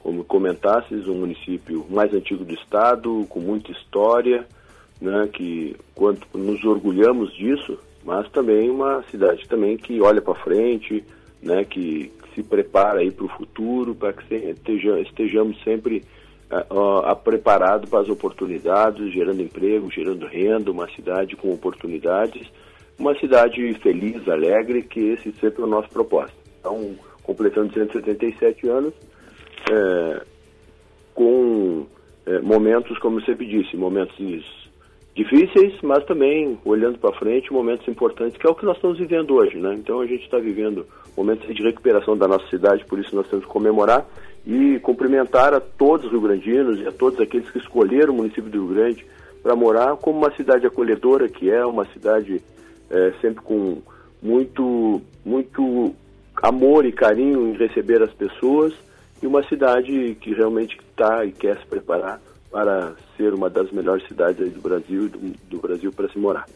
Como 0.06 0.24
comentasses, 0.24 1.08
um 1.08 1.15
município 1.15 1.84
mais 1.89 2.13
antigo 2.13 2.46
do 2.46 2.54
estado, 2.54 3.26
com 3.28 3.39
muita 3.39 3.72
história, 3.72 4.46
né, 5.02 5.28
que 5.34 5.76
quanto 5.96 6.28
nos 6.38 6.63
orgulhamos 6.63 7.34
disso, 7.34 7.80
mas 8.04 8.30
também 8.30 8.70
uma 8.70 9.02
cidade 9.10 9.50
também 9.50 9.76
que 9.76 10.00
olha 10.00 10.22
para 10.22 10.36
frente, 10.36 11.04
né, 11.41 11.65
que, 11.65 12.12
se 12.36 12.44
prepara 12.44 13.00
aí 13.00 13.10
para 13.10 13.26
o 13.26 13.30
futuro, 13.30 13.96
para 13.96 14.12
que 14.12 14.36
esteja, 14.36 15.00
estejamos 15.00 15.58
sempre 15.63 16.04
uh, 16.52 17.10
uh, 17.10 17.15
preparados 17.15 17.89
para 17.89 18.02
as 18.02 18.10
oportunidades, 18.10 19.13
gerando 19.13 19.41
emprego, 19.41 19.89
gerando 19.89 20.28
renda, 20.28 20.70
uma 20.70 20.88
cidade 20.89 21.38
com 21.38 21.50
oportunidades, 21.50 22.46
uma 23.00 23.18
cidade 23.20 23.74
feliz, 23.76 24.28
alegre, 24.28 24.84
que 24.84 25.00
esse 25.00 25.32
sempre 25.39 25.62
é 25.62 25.65
o 25.65 25.70
nosso 25.70 25.88
propósito. 25.88 26.38
Então, 26.60 26.94
completando 27.24 27.74
177 27.74 28.68
anos, 28.68 28.94
é, 29.71 30.21
com 31.13 31.86
é, 32.25 32.39
momentos, 32.39 32.97
como 32.99 33.19
eu 33.19 33.25
sempre 33.25 33.45
disse, 33.45 33.75
momentos 33.78 34.15
difíceis, 35.15 35.73
mas 35.82 36.04
também 36.06 36.60
olhando 36.65 36.99
para 36.99 37.17
frente, 37.17 37.51
momentos 37.51 37.88
importantes, 37.88 38.38
que 38.38 38.45
é 38.45 38.49
o 38.49 38.56
que 38.56 38.65
nós 38.65 38.75
estamos 38.75 38.97
vivendo 38.97 39.34
hoje, 39.34 39.58
né? 39.58 39.73
Então 39.75 40.01
a 40.01 40.06
gente 40.06 40.23
está 40.23 40.38
vivendo 40.38 40.86
momentos 41.15 41.47
de 41.56 41.63
recuperação 41.63 42.17
da 42.17 42.28
nossa 42.28 42.45
cidade, 42.47 42.84
por 42.86 42.99
isso 42.99 43.15
nós 43.15 43.28
temos 43.30 43.45
que 43.45 43.51
comemorar 43.51 44.06
e 44.45 44.78
cumprimentar 44.80 45.54
a 45.54 45.62
todos 45.62 46.06
os 46.06 46.12
rio-grandinos 46.12 46.80
e 46.82 46.88
a 46.88 46.91
todos 46.91 47.19
aqueles 47.19 47.49
que 47.49 47.58
escolheram 47.58 48.13
o 48.13 48.17
município 48.17 48.51
do 48.51 48.65
Rio 48.65 48.75
Grande 48.75 49.06
para 49.41 49.56
morar 49.56 49.95
como 49.95 50.19
uma 50.19 50.36
cidade 50.36 50.67
acolhedora, 50.67 51.30
que 51.30 51.49
é 51.49 51.65
uma 51.65 51.86
cidade 51.86 52.41
é, 52.89 53.13
sempre 53.21 53.41
com 53.41 53.82
muito, 54.21 55.01
muito 55.23 55.95
amor 56.43 56.86
e 56.86 56.91
carinho 56.91 57.47
em 57.47 57.54
receber 57.54 58.01
as 58.01 58.12
pessoas 58.12 58.73
e 59.26 59.28
uma 59.28 59.44
cidade 59.48 60.16
que 60.22 60.36
realmente 60.36 60.78
está 60.78 61.26
e 61.26 61.32
quer 61.32 61.60
se 61.60 61.66
preparar 61.66 62.22
para 62.52 62.94
ser 63.18 63.34
uma 63.34 63.50
das 63.50 63.72
melhores 63.72 64.08
cidades 64.08 64.54
do 64.54 64.62
Brasil 64.62 65.10
do, 65.10 65.34
do 65.50 65.58
Brasil 65.58 65.92
para 65.92 66.08
se 66.10 66.20
morar. 66.20 66.48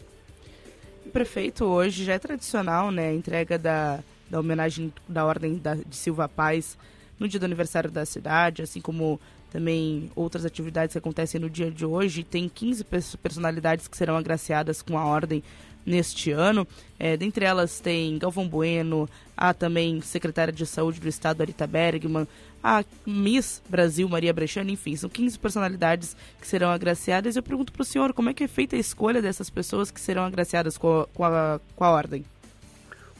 Prefeito, 1.12 1.65
hoje 1.65 2.05
já 2.05 2.13
é 2.13 2.19
tradicional, 2.19 2.91
né, 2.91 3.10
a 3.10 3.13
entrega 3.13 3.58
da, 3.58 3.99
da 4.29 4.39
homenagem 4.39 4.93
da 5.08 5.25
Ordem 5.25 5.58
da, 5.58 5.73
de 5.73 5.95
Silva 5.95 6.29
Paz 6.29 6.77
no 7.19 7.27
dia 7.27 7.39
do 7.39 7.45
aniversário 7.47 7.89
da 7.89 8.05
cidade, 8.05 8.62
assim 8.62 8.79
como 8.79 9.19
também 9.51 10.12
outras 10.15 10.45
atividades 10.45 10.93
que 10.93 10.99
acontecem 10.99 11.41
no 11.41 11.49
dia 11.49 11.71
de 11.71 11.84
hoje. 11.84 12.23
Tem 12.23 12.47
15 12.47 12.86
personalidades 13.19 13.88
que 13.88 13.97
serão 13.97 14.15
agraciadas 14.15 14.84
com 14.84 14.95
a 14.95 15.03
ordem 15.03 15.43
neste 15.89 16.32
ano. 16.32 16.67
É, 16.99 17.17
dentre 17.17 17.45
elas 17.45 17.80
tem 17.80 18.17
Galvão 18.17 18.47
Bueno, 18.47 19.10
a 19.36 19.54
também 19.54 19.99
secretária 20.02 20.54
de 20.54 20.65
Saúde 20.65 20.99
do 20.99 21.08
Estado, 21.08 21.41
Arita 21.41 21.65
Bergman, 21.65 22.28
a 22.63 22.84
Miss 23.06 23.62
Brasil, 23.67 24.08
Maria 24.08 24.34
Brechani, 24.34 24.73
enfim, 24.73 24.95
são 24.95 25.10
15 25.10 25.39
personalidades 25.39 26.15
que 26.39 26.47
serão 26.47 26.69
agraciadas. 26.69 27.36
Eu 27.36 27.43
pergunto 27.43 27.71
para 27.71 27.82
o 27.82 27.86
senhor 27.86 28.13
como 28.13 28.30
é 28.30 28.34
que 28.34 28.43
é 28.43 28.47
feita 28.47 28.75
a 28.75 28.80
escolha 28.80 29.21
dessas 29.21 29.49
pessoas 29.49 29.89
que 29.89 29.99
serão 29.99 30.23
agraciadas 30.23 30.78
com 30.78 31.02
a, 31.02 31.08
com 31.08 31.23
a, 31.25 31.60
com 31.75 31.84
a 31.84 31.91
ordem? 31.91 32.23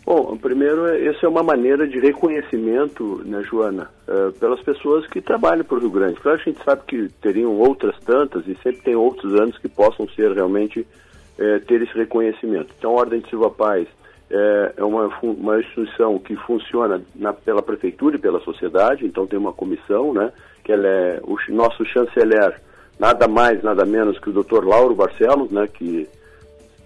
Bom, 0.06 0.36
primeiro, 0.38 0.88
essa 0.88 1.26
é 1.26 1.30
uma 1.30 1.44
maneira 1.44 1.88
de 1.88 2.00
reconhecimento, 2.00 3.22
né, 3.26 3.44
Joana, 3.44 3.92
uh, 4.08 4.32
pelas 4.40 4.60
pessoas 4.62 5.06
que 5.06 5.22
trabalham 5.22 5.64
para 5.64 5.78
o 5.78 5.80
Rio 5.80 5.92
Grande. 5.92 6.20
Claro, 6.20 6.40
a 6.42 6.44
gente 6.44 6.64
sabe 6.64 6.82
que 6.88 7.10
teriam 7.22 7.54
outras 7.54 7.96
tantas 8.00 8.48
e 8.48 8.58
sempre 8.64 8.82
tem 8.82 8.96
outros 8.96 9.40
anos 9.40 9.58
que 9.60 9.70
possam 9.70 10.10
ser 10.10 10.32
realmente, 10.32 10.86
uh, 11.40 11.66
ter 11.66 11.82
esse 11.82 11.94
reconhecimento. 11.94 12.74
Então, 12.78 12.92
a 12.92 13.00
Ordem 13.00 13.22
de 13.22 13.30
Silva 13.30 13.50
Paz 13.50 13.88
é, 14.30 14.74
é 14.78 14.84
uma, 14.84 15.10
uma 15.24 15.60
instituição 15.60 16.20
que 16.20 16.36
funciona 16.36 17.02
na, 17.16 17.34
pela 17.34 17.62
prefeitura 17.62 18.16
e 18.16 18.20
pela 18.20 18.40
sociedade, 18.42 19.06
então 19.06 19.26
tem 19.26 19.40
uma 19.40 19.54
comissão, 19.54 20.14
né, 20.14 20.32
que 20.64 20.72
ela 20.72 20.88
é 20.88 21.20
o 21.24 21.38
nosso 21.50 21.84
chanceler, 21.86 22.62
nada 23.00 23.28
mais, 23.28 23.64
nada 23.64 23.86
menos 23.86 24.20
que 24.20 24.30
o 24.30 24.44
Dr. 24.44 24.64
Lauro 24.64 24.94
Barcelos, 24.94 25.50
né, 25.50 25.68
que 25.68 26.08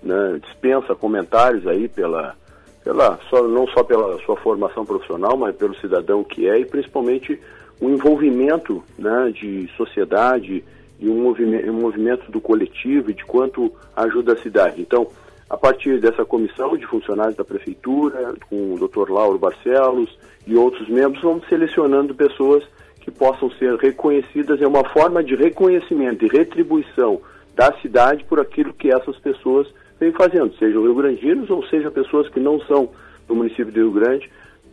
né, 0.02 0.40
dispensa 0.42 0.96
comentários 0.96 1.68
aí 1.68 1.90
pela, 1.90 2.36
pela 2.84 3.20
só, 3.30 3.46
não 3.48 3.68
só 3.68 3.84
pela 3.84 4.18
sua 4.20 4.38
formação 4.38 4.86
profissional, 4.86 5.36
mas 5.36 5.56
pelo 5.56 5.76
cidadão 5.76 6.24
que 6.24 6.48
é 6.48 6.60
e 6.60 6.66
principalmente 6.66 7.40
o 7.82 7.90
envolvimento 7.90 8.82
né, 8.98 9.34
de 9.34 9.68
sociedade 9.76 10.64
e 11.04 11.10
um 11.10 11.22
movimento, 11.22 11.70
um 11.70 11.82
movimento 11.82 12.32
do 12.32 12.40
coletivo 12.40 13.12
e 13.12 13.14
de 13.14 13.26
quanto 13.26 13.70
ajuda 13.94 14.34
a 14.34 14.38
cidade. 14.38 14.82
Então, 14.82 15.06
a 15.50 15.58
partir 15.58 16.00
dessa 16.00 16.24
comissão 16.24 16.78
de 16.78 16.88
funcionários 16.88 17.36
da 17.36 17.44
prefeitura, 17.44 18.34
com 18.50 18.74
o 18.74 18.88
Dr. 18.88 19.12
Lauro 19.12 19.38
Barcelos 19.38 20.18
e 20.48 20.56
outros 20.56 20.88
membros, 20.88 21.22
vamos 21.22 21.46
selecionando 21.50 22.16
pessoas 22.16 22.64
que 23.02 23.12
possam 23.12 23.52
ser 23.52 23.76
reconhecidas. 23.76 24.62
É 24.62 24.66
uma 24.68 24.88
forma 24.92 25.22
de 25.22 25.36
reconhecimento 25.36 26.26
e 26.26 26.30
retribuição 26.30 27.22
da 27.54 27.74
cidade 27.82 28.24
por 28.24 28.40
aquilo 28.40 28.74
que 28.74 28.90
essas 28.90 29.18
pessoas 29.18 29.68
vem 30.00 30.14
fazendo, 30.14 30.56
seja 30.56 30.80
Rio 30.80 30.96
Grandinos 30.96 31.50
ou 31.50 31.66
seja 31.68 31.92
pessoas 31.92 32.30
que 32.30 32.40
não 32.40 32.62
são 32.62 32.90
do 33.28 33.36
município 33.36 33.72
de 33.72 33.80
Rio 33.80 33.92
Grande, 33.92 34.32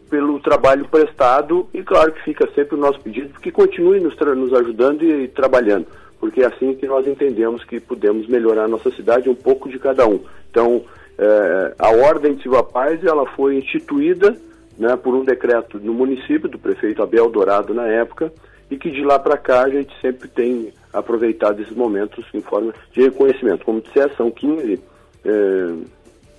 pelo 0.08 0.40
trabalho 0.40 0.86
prestado 0.88 1.68
e 1.74 1.82
claro 1.82 2.12
que 2.12 2.22
fica 2.22 2.48
sempre 2.54 2.76
o 2.76 2.78
nosso 2.78 3.00
pedido 3.00 3.38
que 3.40 3.52
continue 3.52 4.00
nos, 4.00 4.16
nos 4.16 4.52
ajudando 4.54 5.02
e, 5.02 5.24
e, 5.24 5.28
trabalhando, 5.28 5.86
porque 6.20 6.42
é 6.42 6.46
assim 6.46 6.74
que 6.74 6.86
nós 6.86 7.06
entendemos 7.06 7.64
que 7.64 7.80
podemos 7.80 8.28
melhorar 8.28 8.64
a 8.64 8.68
nossa 8.68 8.90
cidade 8.90 9.28
um 9.28 9.34
pouco 9.34 9.68
de 9.68 9.78
cada 9.78 10.06
um. 10.06 10.20
Então, 10.50 10.84
é, 11.18 11.74
a 11.78 11.90
Ordem 11.90 12.34
de 12.34 12.42
Silva 12.42 12.62
Paz 12.62 13.02
ela 13.02 13.26
foi 13.34 13.56
instituída 13.56 14.36
né, 14.78 14.96
por 14.96 15.14
um 15.14 15.24
decreto 15.24 15.78
no 15.80 15.94
município 15.94 16.48
do 16.48 16.58
prefeito 16.58 17.02
Abel 17.02 17.30
Dourado 17.30 17.74
na 17.74 17.86
época 17.86 18.32
e 18.70 18.76
que 18.76 18.90
de 18.90 19.02
lá 19.02 19.18
para 19.18 19.36
cá 19.36 19.64
a 19.64 19.68
gente 19.68 19.92
sempre 20.00 20.28
tem 20.28 20.72
aproveitado 20.92 21.60
esses 21.60 21.74
momentos 21.74 22.24
em 22.32 22.40
forma 22.40 22.72
de 22.92 23.02
reconhecimento. 23.02 23.64
Como 23.64 23.80
disse, 23.80 24.16
são 24.16 24.30
15 24.30 24.80
é, 25.24 25.74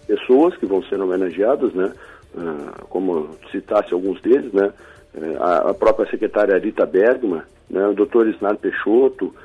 pessoas 0.08 0.56
que 0.58 0.66
vão 0.66 0.84
ser 0.84 1.00
homenageadas, 1.02 1.74
né? 1.74 1.92
Ah, 2.38 2.84
como 2.90 3.30
citasse 3.52 3.94
alguns 3.94 4.22
deles, 4.22 4.52
né? 4.54 4.72
É, 5.14 5.38
a, 5.40 5.74
própria 5.74 6.10
secretária 6.10 6.58
Rita 6.58 6.86
Bergman, 6.86 7.42
né? 7.70 7.86
o 7.88 7.94
doutor 7.94 8.28
Isnar 8.28 8.56
Peixoto, 8.56 9.36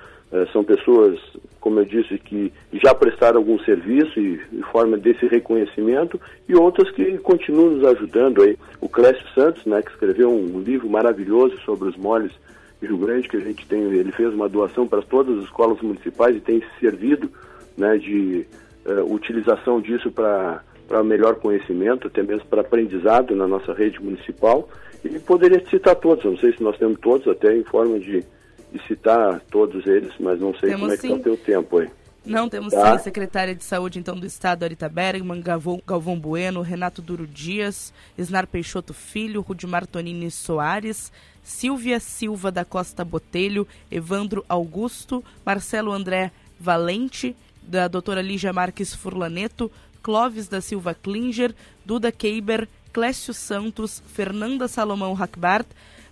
são 0.53 0.65
pessoas, 0.65 1.19
como 1.61 1.81
eu 1.81 1.85
disse, 1.85 2.19
que 2.19 2.53
já 2.73 2.95
prestaram 2.95 3.39
algum 3.39 3.59
serviço 3.61 4.19
e, 4.19 4.41
em 4.53 4.63
forma 4.73 4.97
desse 4.97 5.27
reconhecimento, 5.27 6.21
e 6.49 6.55
outras 6.55 6.91
que 6.91 7.17
continuam 7.19 7.71
nos 7.71 7.85
ajudando 7.85 8.43
aí. 8.43 8.57
O 8.81 8.89
Clécio 8.89 9.25
Santos, 9.35 9.65
né, 9.65 9.81
que 9.83 9.91
escreveu 9.91 10.31
um 10.31 10.61
livro 10.61 10.89
maravilhoso 10.91 11.57
sobre 11.65 11.89
os 11.89 11.97
moles 11.97 12.33
de 12.81 12.89
Rio 12.89 12.99
Grande, 12.99 13.29
que 13.29 13.37
a 13.37 13.41
gente 13.41 13.67
tem, 13.67 13.83
ele 13.83 14.13
fez 14.13 14.35
uma 14.35 14.49
doação 14.49 14.87
para 14.87 15.03
todas 15.03 15.39
as 15.39 15.45
escolas 15.45 15.81
municipais 15.81 16.37
e 16.37 16.41
tem 16.41 16.63
servido 16.81 17.31
né, 17.77 17.97
de 17.97 18.47
uh, 18.85 19.13
utilização 19.13 19.81
disso 19.81 20.11
para 20.11 20.63
para 20.87 21.03
melhor 21.03 21.35
conhecimento, 21.37 22.07
até 22.07 22.23
mesmo 22.23 22.47
para 22.47 22.61
aprendizado 22.61 23.35
na 23.35 23.47
nossa 23.47 23.73
rede 23.73 24.01
municipal. 24.01 24.69
E 25.05 25.19
poderia 25.19 25.65
citar 25.69 25.97
todos, 25.97 26.25
não 26.25 26.37
sei 26.39 26.53
se 26.53 26.63
nós 26.63 26.79
temos 26.79 26.99
todos, 27.01 27.27
até 27.29 27.57
em 27.57 27.65
forma 27.65 27.99
de, 27.99 28.25
de 28.73 28.83
citar 28.87 29.41
todos 29.51 29.87
eles, 29.87 30.13
mas 30.19 30.41
não 30.41 30.53
sei 30.55 30.71
temos 30.71 30.81
como 30.81 30.93
é 30.93 30.97
que 30.97 31.07
está 31.07 31.17
o 31.17 31.23
teu 31.23 31.37
tempo 31.37 31.79
aí. 31.79 31.89
Não, 32.27 32.49
temos 32.49 32.75
tá. 32.75 32.81
sim 32.81 32.97
a 32.97 32.99
secretária 32.99 33.55
de 33.55 33.63
Saúde, 33.63 34.01
então, 34.01 34.19
do 34.19 34.27
Estado, 34.27 34.65
Arita 34.65 34.89
Bergman, 34.89 35.41
Galvão, 35.41 35.81
Galvão 35.87 36.19
Bueno, 36.19 36.61
Renato 36.61 37.01
Duro 37.01 37.25
Dias, 37.25 37.95
Esnar 38.19 38.49
Peixoto 38.49 38.93
Filho, 38.93 39.41
Rudimar 39.43 39.87
Tonini 39.87 40.29
Soares, 40.29 41.13
Silvia 41.45 42.01
Silva 42.01 42.51
da 42.51 42.65
Costa 42.65 43.05
Botelho, 43.05 43.67
Evandro 43.89 44.45
Augusto, 44.49 45.23
Marcelo 45.45 45.93
André 45.93 46.33
Valente, 46.59 47.37
da 47.63 47.87
doutora 47.87 48.21
Lígia 48.21 48.53
Marques 48.53 48.93
Furlaneto, 48.93 49.71
Clóvis 50.03 50.49
da 50.49 50.61
Silva 50.61 50.95
Klinger, 50.95 51.55
Duda 51.85 52.11
Keiber, 52.11 52.69
Clécio 52.93 53.33
Santos, 53.33 54.03
Fernanda 54.09 54.67
Salomão 54.67 55.15
Hackbart, 55.15 55.67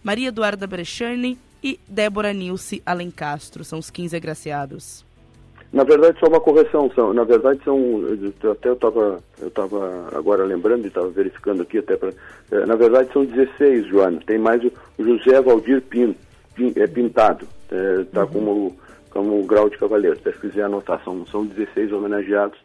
Maria 0.04 0.28
Eduarda 0.28 0.66
Brechani 0.66 1.36
e 1.64 1.80
Débora 1.88 2.34
Nilce 2.34 2.82
Alencastro. 2.84 3.64
São 3.64 3.78
os 3.78 3.90
15 3.90 4.14
agraciados. 4.14 5.04
Na 5.72 5.82
verdade, 5.82 6.18
só 6.20 6.26
uma 6.26 6.38
correção. 6.38 6.90
São, 6.94 7.14
na 7.14 7.24
verdade, 7.24 7.60
são. 7.64 8.02
Até 8.52 8.68
eu 8.68 8.74
estava 8.74 9.20
eu 9.40 9.50
tava 9.50 10.08
agora 10.14 10.44
lembrando 10.44 10.84
e 10.84 10.88
estava 10.88 11.08
verificando 11.08 11.62
aqui 11.62 11.78
até 11.78 11.96
para. 11.96 12.12
É, 12.52 12.66
na 12.66 12.76
verdade, 12.76 13.10
são 13.12 13.24
16, 13.24 13.86
Joana. 13.88 14.20
Tem 14.24 14.38
mais 14.38 14.62
o, 14.62 14.70
José 14.98 15.40
Valdir 15.40 15.80
Pin, 15.82 16.14
Pin, 16.54 16.72
é, 16.76 16.86
Pintado. 16.86 17.48
Está 17.64 17.76
é, 17.76 18.04
tá 18.04 18.20
uhum. 18.20 18.28
como, 18.28 18.76
como 19.10 19.46
grau 19.46 19.70
de 19.70 19.78
cavaleiro. 19.78 20.18
Se 20.22 20.32
quiser 20.32 20.64
anotar, 20.64 21.02
são, 21.02 21.26
são 21.26 21.46
16 21.46 21.92
homenageados 21.92 22.58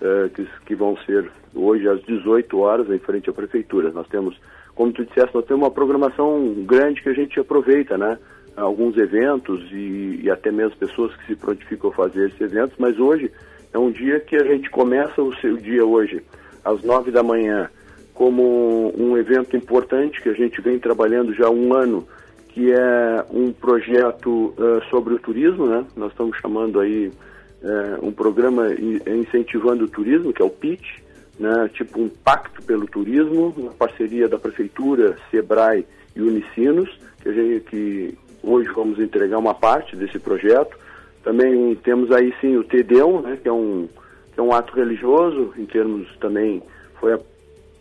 é, 0.00 0.28
que, 0.28 0.48
que 0.64 0.74
vão 0.74 0.96
ser 1.04 1.30
hoje 1.52 1.88
às 1.88 2.00
18 2.04 2.58
horas 2.58 2.88
em 2.88 2.98
frente 2.98 3.28
à 3.28 3.32
prefeitura. 3.32 3.90
Nós 3.90 4.06
temos, 4.06 4.40
como 4.74 4.92
tu 4.92 5.04
disseste, 5.04 5.34
nós 5.34 5.44
temos 5.44 5.62
uma 5.62 5.70
programação 5.70 6.54
grande 6.64 7.02
que 7.02 7.08
a 7.08 7.14
gente 7.14 7.38
aproveita, 7.38 7.98
né? 7.98 8.16
Alguns 8.56 8.96
eventos 8.96 9.62
e, 9.70 10.20
e, 10.22 10.30
até 10.30 10.50
mesmo 10.50 10.76
pessoas 10.76 11.14
que 11.16 11.26
se 11.26 11.36
prontificam 11.36 11.90
a 11.90 11.94
fazer 11.94 12.28
esses 12.28 12.40
eventos, 12.40 12.76
mas 12.78 12.98
hoje 12.98 13.30
é 13.72 13.78
um 13.78 13.90
dia 13.90 14.18
que 14.20 14.36
a 14.36 14.44
gente 14.44 14.70
começa 14.70 15.22
o 15.22 15.34
seu 15.36 15.56
dia 15.56 15.84
hoje 15.84 16.22
às 16.64 16.82
nove 16.82 17.10
da 17.10 17.22
manhã 17.22 17.68
como 18.16 18.92
um 18.96 19.16
evento 19.16 19.56
importante 19.56 20.22
que 20.22 20.30
a 20.30 20.32
gente 20.32 20.60
vem 20.62 20.78
trabalhando 20.78 21.34
já 21.34 21.46
há 21.46 21.50
um 21.50 21.74
ano, 21.74 22.08
que 22.48 22.72
é 22.72 23.24
um 23.30 23.52
projeto 23.52 24.54
uh, 24.56 24.82
sobre 24.88 25.12
o 25.12 25.18
turismo, 25.18 25.66
né? 25.66 25.84
Nós 25.94 26.12
estamos 26.12 26.38
chamando 26.38 26.80
aí 26.80 27.08
uh, 27.08 28.06
um 28.06 28.10
programa 28.10 28.68
incentivando 29.06 29.84
o 29.84 29.88
turismo, 29.88 30.32
que 30.32 30.40
é 30.40 30.44
o 30.44 30.50
PIT, 30.50 31.04
né? 31.38 31.70
Tipo 31.74 32.00
um 32.00 32.08
pacto 32.08 32.62
pelo 32.62 32.86
turismo, 32.86 33.52
uma 33.54 33.72
parceria 33.72 34.26
da 34.26 34.38
prefeitura, 34.38 35.18
Sebrae 35.30 35.86
e 36.16 36.22
Unicinos, 36.22 36.88
que, 37.22 37.28
a 37.28 37.32
gente, 37.32 37.60
que 37.66 38.18
Hoje 38.46 38.70
vamos 38.72 39.00
entregar 39.00 39.38
uma 39.38 39.54
parte 39.54 39.96
desse 39.96 40.20
projeto. 40.20 40.78
Também 41.24 41.74
temos 41.82 42.12
aí 42.12 42.32
sim 42.40 42.56
o 42.56 42.62
Tedeum, 42.62 43.20
né, 43.20 43.36
que 43.42 43.48
é 43.48 43.52
um, 43.52 43.88
que 44.32 44.38
é 44.38 44.42
um 44.42 44.52
ato 44.54 44.72
religioso, 44.72 45.52
em 45.58 45.66
termos 45.66 46.08
também, 46.18 46.62
foi 47.00 47.14
a 47.14 47.18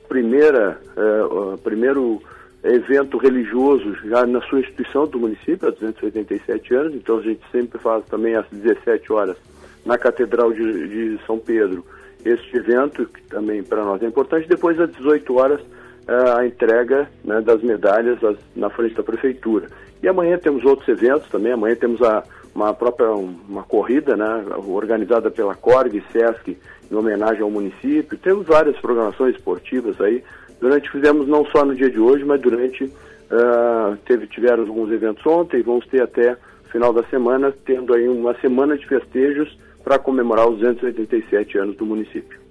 primeira, 0.10 0.82
o 1.30 1.56
primeiro 1.60 2.20
evento 2.64 3.20
religioso 3.20 3.96
já 4.08 4.26
na 4.26 4.42
sua 4.42 4.60
instituição 4.62 5.06
do 5.06 5.20
município, 5.20 5.68
há 5.68 5.72
287 5.72 6.74
anos, 6.74 6.96
então 6.96 7.20
a 7.20 7.22
gente 7.22 7.42
sempre 7.52 7.78
faz 7.78 8.04
também 8.06 8.36
às 8.36 8.48
17 8.50 9.14
horas 9.14 9.38
na 9.86 10.00
Catedral 10.00 10.52
de, 10.52 10.88
de 10.88 11.26
São 11.28 11.38
Pedro 11.38 11.86
este 12.26 12.58
evento, 12.58 13.06
que 13.06 13.22
também 13.24 13.62
para 13.62 13.86
nós 13.86 14.02
é 14.02 14.08
importante, 14.08 14.50
depois 14.50 14.80
às 14.80 14.90
18 14.94 15.36
horas 15.36 15.62
a 16.08 16.46
entrega 16.46 17.10
né, 17.24 17.42
das 17.42 17.62
medalhas 17.62 18.20
na 18.56 18.70
frente 18.70 18.96
da 18.96 19.04
prefeitura. 19.04 19.68
E 20.04 20.08
amanhã 20.08 20.38
temos 20.38 20.64
outros 20.64 20.88
eventos 20.88 21.28
também, 21.30 21.52
amanhã 21.52 21.76
temos 21.76 22.02
a, 22.02 22.24
uma 22.54 22.74
própria 22.74 23.10
uma 23.12 23.64
corrida 23.64 24.16
né, 24.16 24.46
organizada 24.68 25.32
pela 25.32 25.56
Corg 25.56 25.98
e 25.98 26.04
Sesc 26.12 26.58
em 26.92 26.96
homenagem 26.96 27.42
ao 27.42 27.50
município. 27.50 28.18
Temos 28.18 28.46
várias 28.46 28.78
programações 28.80 29.36
esportivas 29.36 30.00
aí. 30.00 30.24
Durante 30.60 30.90
fizemos 30.92 31.28
não 31.28 31.46
só 31.48 31.66
no 31.66 31.76
dia 31.76 31.90
de 31.90 32.00
hoje, 32.00 32.24
mas 32.24 32.40
durante 32.40 32.84
uh, 32.86 33.98
teve 34.06 34.28
tiveram 34.28 34.64
alguns 34.64 34.92
eventos 34.92 35.26
ontem, 35.26 35.62
vamos 35.62 35.86
ter 35.88 36.02
até 36.02 36.38
final 36.72 36.94
da 36.94 37.04
semana, 37.06 37.54
tendo 37.66 37.94
aí 37.94 38.08
uma 38.08 38.34
semana 38.40 38.78
de 38.78 38.86
festejos 38.88 39.58
para 39.84 40.00
comemorar 40.00 40.48
os 40.48 40.60
287 40.60 41.58
anos 41.58 41.76
do 41.76 41.86
município. 41.86 42.45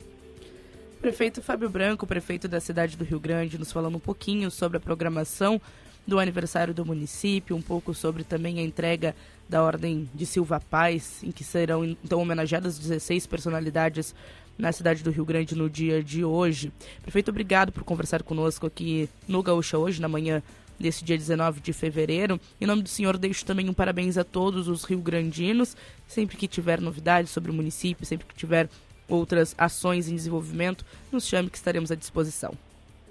Prefeito 1.04 1.42
Fábio 1.42 1.68
Branco, 1.68 2.06
prefeito 2.06 2.48
da 2.48 2.58
cidade 2.58 2.96
do 2.96 3.04
Rio 3.04 3.20
Grande, 3.20 3.58
nos 3.58 3.70
falando 3.70 3.96
um 3.96 4.00
pouquinho 4.00 4.50
sobre 4.50 4.78
a 4.78 4.80
programação 4.80 5.60
do 6.06 6.18
aniversário 6.18 6.72
do 6.72 6.82
município, 6.82 7.54
um 7.54 7.60
pouco 7.60 7.92
sobre 7.92 8.24
também 8.24 8.58
a 8.58 8.62
entrega 8.62 9.14
da 9.46 9.62
Ordem 9.62 10.08
de 10.14 10.24
Silva 10.24 10.58
Paz, 10.58 11.22
em 11.22 11.30
que 11.30 11.44
serão 11.44 11.84
então 11.84 12.22
homenageadas 12.22 12.78
16 12.78 13.26
personalidades 13.26 14.14
na 14.56 14.72
cidade 14.72 15.04
do 15.04 15.10
Rio 15.10 15.26
Grande 15.26 15.54
no 15.54 15.68
dia 15.68 16.02
de 16.02 16.24
hoje. 16.24 16.72
Prefeito, 17.02 17.28
obrigado 17.28 17.70
por 17.70 17.84
conversar 17.84 18.22
conosco 18.22 18.66
aqui 18.66 19.06
no 19.28 19.42
Gaúcha 19.42 19.76
hoje, 19.76 20.00
na 20.00 20.08
manhã 20.08 20.42
desse 20.80 21.04
dia 21.04 21.18
19 21.18 21.60
de 21.60 21.74
fevereiro. 21.74 22.40
Em 22.58 22.64
nome 22.64 22.80
do 22.80 22.88
senhor, 22.88 23.18
deixo 23.18 23.44
também 23.44 23.68
um 23.68 23.74
parabéns 23.74 24.16
a 24.16 24.24
todos 24.24 24.68
os 24.68 24.84
rio-grandinos. 24.84 25.76
Sempre 26.08 26.38
que 26.38 26.48
tiver 26.48 26.80
novidades 26.80 27.30
sobre 27.30 27.50
o 27.50 27.54
município, 27.54 28.06
sempre 28.06 28.26
que 28.26 28.34
tiver 28.34 28.70
outras 29.08 29.54
ações 29.58 30.08
em 30.08 30.14
desenvolvimento, 30.14 30.84
nos 31.12 31.26
chame 31.26 31.50
que 31.50 31.56
estaremos 31.56 31.90
à 31.90 31.94
disposição. 31.94 32.54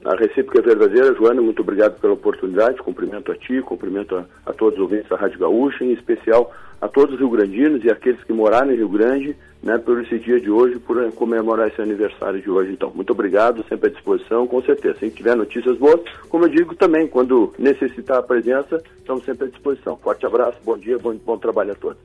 A 0.06 0.16
recíproca 0.16 0.60
é 0.60 0.62
verdadeira, 0.62 1.16
Joana, 1.16 1.42
muito 1.42 1.62
obrigado 1.62 2.00
pela 2.00 2.14
oportunidade, 2.14 2.82
cumprimento 2.82 3.32
a 3.32 3.36
ti, 3.36 3.62
cumprimento 3.62 4.18
a, 4.18 4.26
a 4.46 4.52
todos 4.52 4.78
os 4.78 4.84
ouvintes 4.84 5.08
da 5.08 5.16
Rádio 5.16 5.40
Gaúcha, 5.40 5.86
em 5.86 5.94
especial 5.94 6.54
a 6.82 6.90
todos 6.90 7.14
os 7.14 7.20
rio-grandinos 7.20 7.82
e 7.86 7.90
aqueles 7.90 8.22
que 8.26 8.34
moraram 8.34 8.74
em 8.74 8.76
Rio 8.76 8.90
Grande, 8.90 9.34
né, 9.64 9.78
por 9.78 10.02
esse 10.02 10.20
dia 10.20 10.42
de 10.42 10.52
hoje, 10.52 10.78
por 10.80 11.10
comemorar 11.14 11.70
esse 11.70 11.82
aniversário 11.82 12.42
de 12.42 12.50
hoje. 12.50 12.74
Então, 12.74 12.92
muito 12.94 13.12
obrigado, 13.12 13.64
sempre 13.70 13.88
à 13.88 13.94
disposição, 13.94 14.46
com 14.46 14.62
certeza. 14.62 15.00
Se 15.00 15.10
tiver 15.10 15.38
notícias 15.38 15.78
boas, 15.78 16.02
como 16.28 16.44
eu 16.44 16.50
digo 16.50 16.76
também, 16.76 17.08
quando 17.08 17.54
necessitar 17.58 18.18
a 18.18 18.24
presença, 18.24 18.84
estamos 18.98 19.24
sempre 19.24 19.48
à 19.48 19.50
disposição. 19.50 19.96
Forte 19.96 20.26
abraço, 20.26 20.58
bom 20.66 20.78
dia, 20.78 21.00
bom, 21.00 21.16
bom 21.16 21.38
trabalho 21.38 21.72
a 21.72 21.76
todos. 21.76 21.98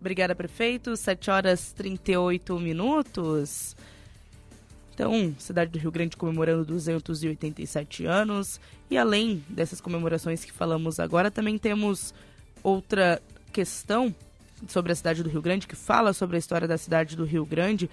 Obrigada, 0.00 0.34
prefeito. 0.34 0.96
7 0.96 1.30
horas 1.30 1.72
38 1.72 2.58
minutos. 2.58 3.76
Então, 4.94 5.34
cidade 5.38 5.70
do 5.70 5.78
Rio 5.78 5.90
Grande 5.90 6.16
comemorando 6.16 6.64
287 6.64 8.06
anos. 8.06 8.58
E 8.90 8.96
além 8.96 9.44
dessas 9.48 9.80
comemorações 9.80 10.44
que 10.44 10.52
falamos 10.52 10.98
agora, 10.98 11.30
também 11.30 11.58
temos 11.58 12.14
outra 12.62 13.20
questão 13.52 14.14
sobre 14.66 14.92
a 14.92 14.94
cidade 14.94 15.22
do 15.22 15.28
Rio 15.28 15.42
Grande, 15.42 15.66
que 15.66 15.76
fala 15.76 16.12
sobre 16.12 16.36
a 16.36 16.38
história 16.38 16.66
da 16.66 16.78
cidade 16.78 17.16
do 17.16 17.24
Rio 17.24 17.44
Grande, 17.44 17.88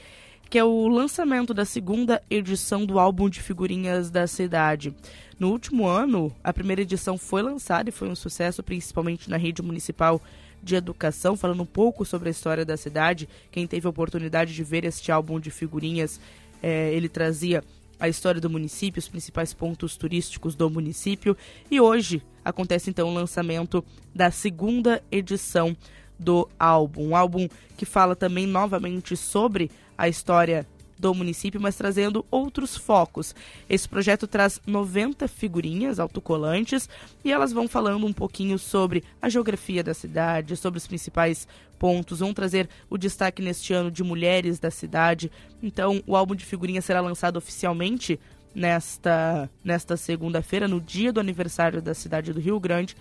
que 0.50 0.58
é 0.58 0.64
o 0.64 0.88
lançamento 0.88 1.54
da 1.54 1.66
segunda 1.66 2.22
edição 2.30 2.86
do 2.86 3.00
álbum 3.00 3.30
de 3.30 3.42
figurinhas 3.42 4.10
da 4.10 4.28
cidade. 4.28 4.94
No 5.38 5.50
último 5.52 5.88
ano, 5.88 6.34
a 6.44 6.54
primeira 6.54 6.82
edição 6.82 7.18
foi 7.18 7.42
lançada 7.42 7.90
e 7.90 7.94
foi 7.94 8.08
um 8.10 8.16
sucesso, 8.16 8.64
principalmente 8.64 9.30
na 9.30 9.38
rede 9.38 9.62
municipal 9.62 10.22
de 10.62 10.76
educação, 10.76 11.36
falando 11.36 11.64
um 11.64 11.66
pouco 11.66 12.06
sobre 12.06 12.30
a 12.30 12.32
história 12.32 12.66
da 12.66 12.78
cidade. 12.78 13.28
Quem 13.52 13.68
teve 13.68 13.88
a 13.88 13.90
oportunidade 13.90 14.54
de 14.54 14.64
ver 14.64 14.84
este 14.84 15.12
álbum 15.12 15.40
de 15.40 15.52
figurinhas, 15.52 16.20
é, 16.62 16.94
ele 16.94 17.10
trazia 17.10 17.64
a 18.00 18.08
história 18.08 18.40
do 18.40 18.50
município, 18.50 19.00
os 19.00 19.08
principais 19.08 19.54
pontos 19.54 19.98
turísticos 19.98 20.56
do 20.56 20.70
município. 20.70 21.36
E 21.70 21.80
hoje 21.82 22.22
acontece 22.44 22.90
então 22.90 23.10
o 23.10 23.14
lançamento 23.14 23.84
da 24.14 24.30
segunda 24.32 25.02
edição 25.12 25.76
do 26.20 26.48
álbum. 26.60 27.10
Um 27.10 27.16
álbum 27.16 27.48
que 27.76 27.86
fala 27.86 28.16
também 28.16 28.46
novamente 28.46 29.16
sobre 29.16 29.72
a 29.98 30.08
história 30.08 30.66
do 31.00 31.14
município, 31.14 31.62
mas 31.62 31.76
trazendo 31.76 32.26
outros 32.32 32.76
focos. 32.76 33.36
Esse 33.70 33.88
projeto 33.88 34.28
traz 34.28 34.60
90 34.66 35.28
figurinhas 35.28 36.00
autocolantes 36.00 36.90
e 37.24 37.32
elas 37.32 37.54
vão 37.54 37.68
falando 37.68 38.06
um 38.06 38.14
pouquinho 38.14 38.58
sobre 38.58 39.04
a 39.22 39.30
geografia 39.30 39.84
da 39.84 39.94
cidade, 39.94 40.56
sobre 40.56 40.78
os 40.78 40.88
principais 40.88 41.48
pontos, 41.78 42.20
vão 42.20 42.34
trazer 42.34 42.68
o 42.90 42.98
destaque 42.98 43.42
neste 43.42 43.74
ano 43.74 43.92
de 43.92 44.04
mulheres 44.04 44.60
da 44.60 44.72
cidade. 44.72 45.32
Então, 45.62 46.02
o 46.08 46.16
álbum 46.16 46.36
de 46.36 46.46
figurinhas 46.46 46.86
será 46.86 47.02
lançado 47.02 47.38
oficialmente 47.38 48.20
nesta, 48.54 49.50
nesta 49.64 49.96
segunda-feira, 49.96 50.68
no 50.68 50.82
dia 50.82 51.14
do 51.14 51.20
aniversário 51.20 51.82
da 51.82 51.94
cidade 51.94 52.34
do 52.34 52.40
Rio 52.40 52.60
Grande. 52.60 52.96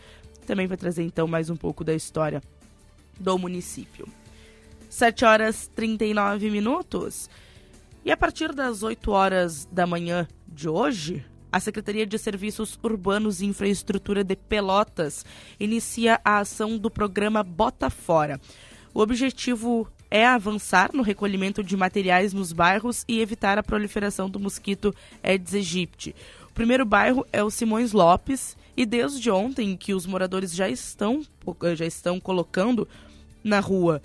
Também 0.47 0.67
vai 0.67 0.77
trazer 0.77 1.03
então 1.03 1.27
mais 1.27 1.51
um 1.51 1.57
pouco 1.57 1.83
da 1.83 1.95
história 1.95 2.43
do 3.19 3.39
município. 3.39 4.07
7 4.89 5.25
horas 5.25 5.71
39 5.75 6.51
minutos. 6.51 7.29
E 8.07 8.13
a 8.13 8.17
partir 8.17 8.53
das 8.53 8.85
8 8.85 9.11
horas 9.11 9.69
da 9.73 9.85
manhã 9.85 10.29
de 10.47 10.69
hoje, 10.69 11.27
a 11.51 11.59
Secretaria 11.59 12.07
de 12.07 12.17
Serviços 12.17 12.79
Urbanos 12.81 13.41
e 13.41 13.47
Infraestrutura 13.47 14.23
de 14.23 14.37
Pelotas 14.37 15.25
inicia 15.59 16.21
a 16.25 16.39
ação 16.39 16.79
do 16.79 16.89
programa 16.89 17.43
Bota 17.43 17.91
Fora. 17.91 18.41
O 18.95 19.01
objetivo 19.01 19.89
é 20.09 20.25
avançar 20.25 20.91
no 20.95 21.03
recolhimento 21.03 21.65
de 21.65 21.77
materiais 21.77 22.33
nos 22.33 22.53
bairros 22.53 23.05
e 23.09 23.21
evitar 23.21 23.59
a 23.59 23.63
proliferação 23.65 24.31
do 24.31 24.39
mosquito 24.39 24.95
Aedes 25.21 25.55
aegypti. 25.55 26.15
O 26.49 26.53
primeiro 26.53 26.85
bairro 26.85 27.27
é 27.33 27.43
o 27.43 27.51
Simões 27.51 27.91
Lopes 27.91 28.57
e 28.77 28.87
desde 28.87 29.33
ontem 29.33 29.77
que 29.77 29.93
os 29.93 30.07
moradores 30.07 30.55
já 30.55 30.69
estão, 30.69 31.23
já 31.75 31.85
estão 31.85 32.21
colocando 32.21 32.87
na 33.43 33.59
rua 33.59 34.01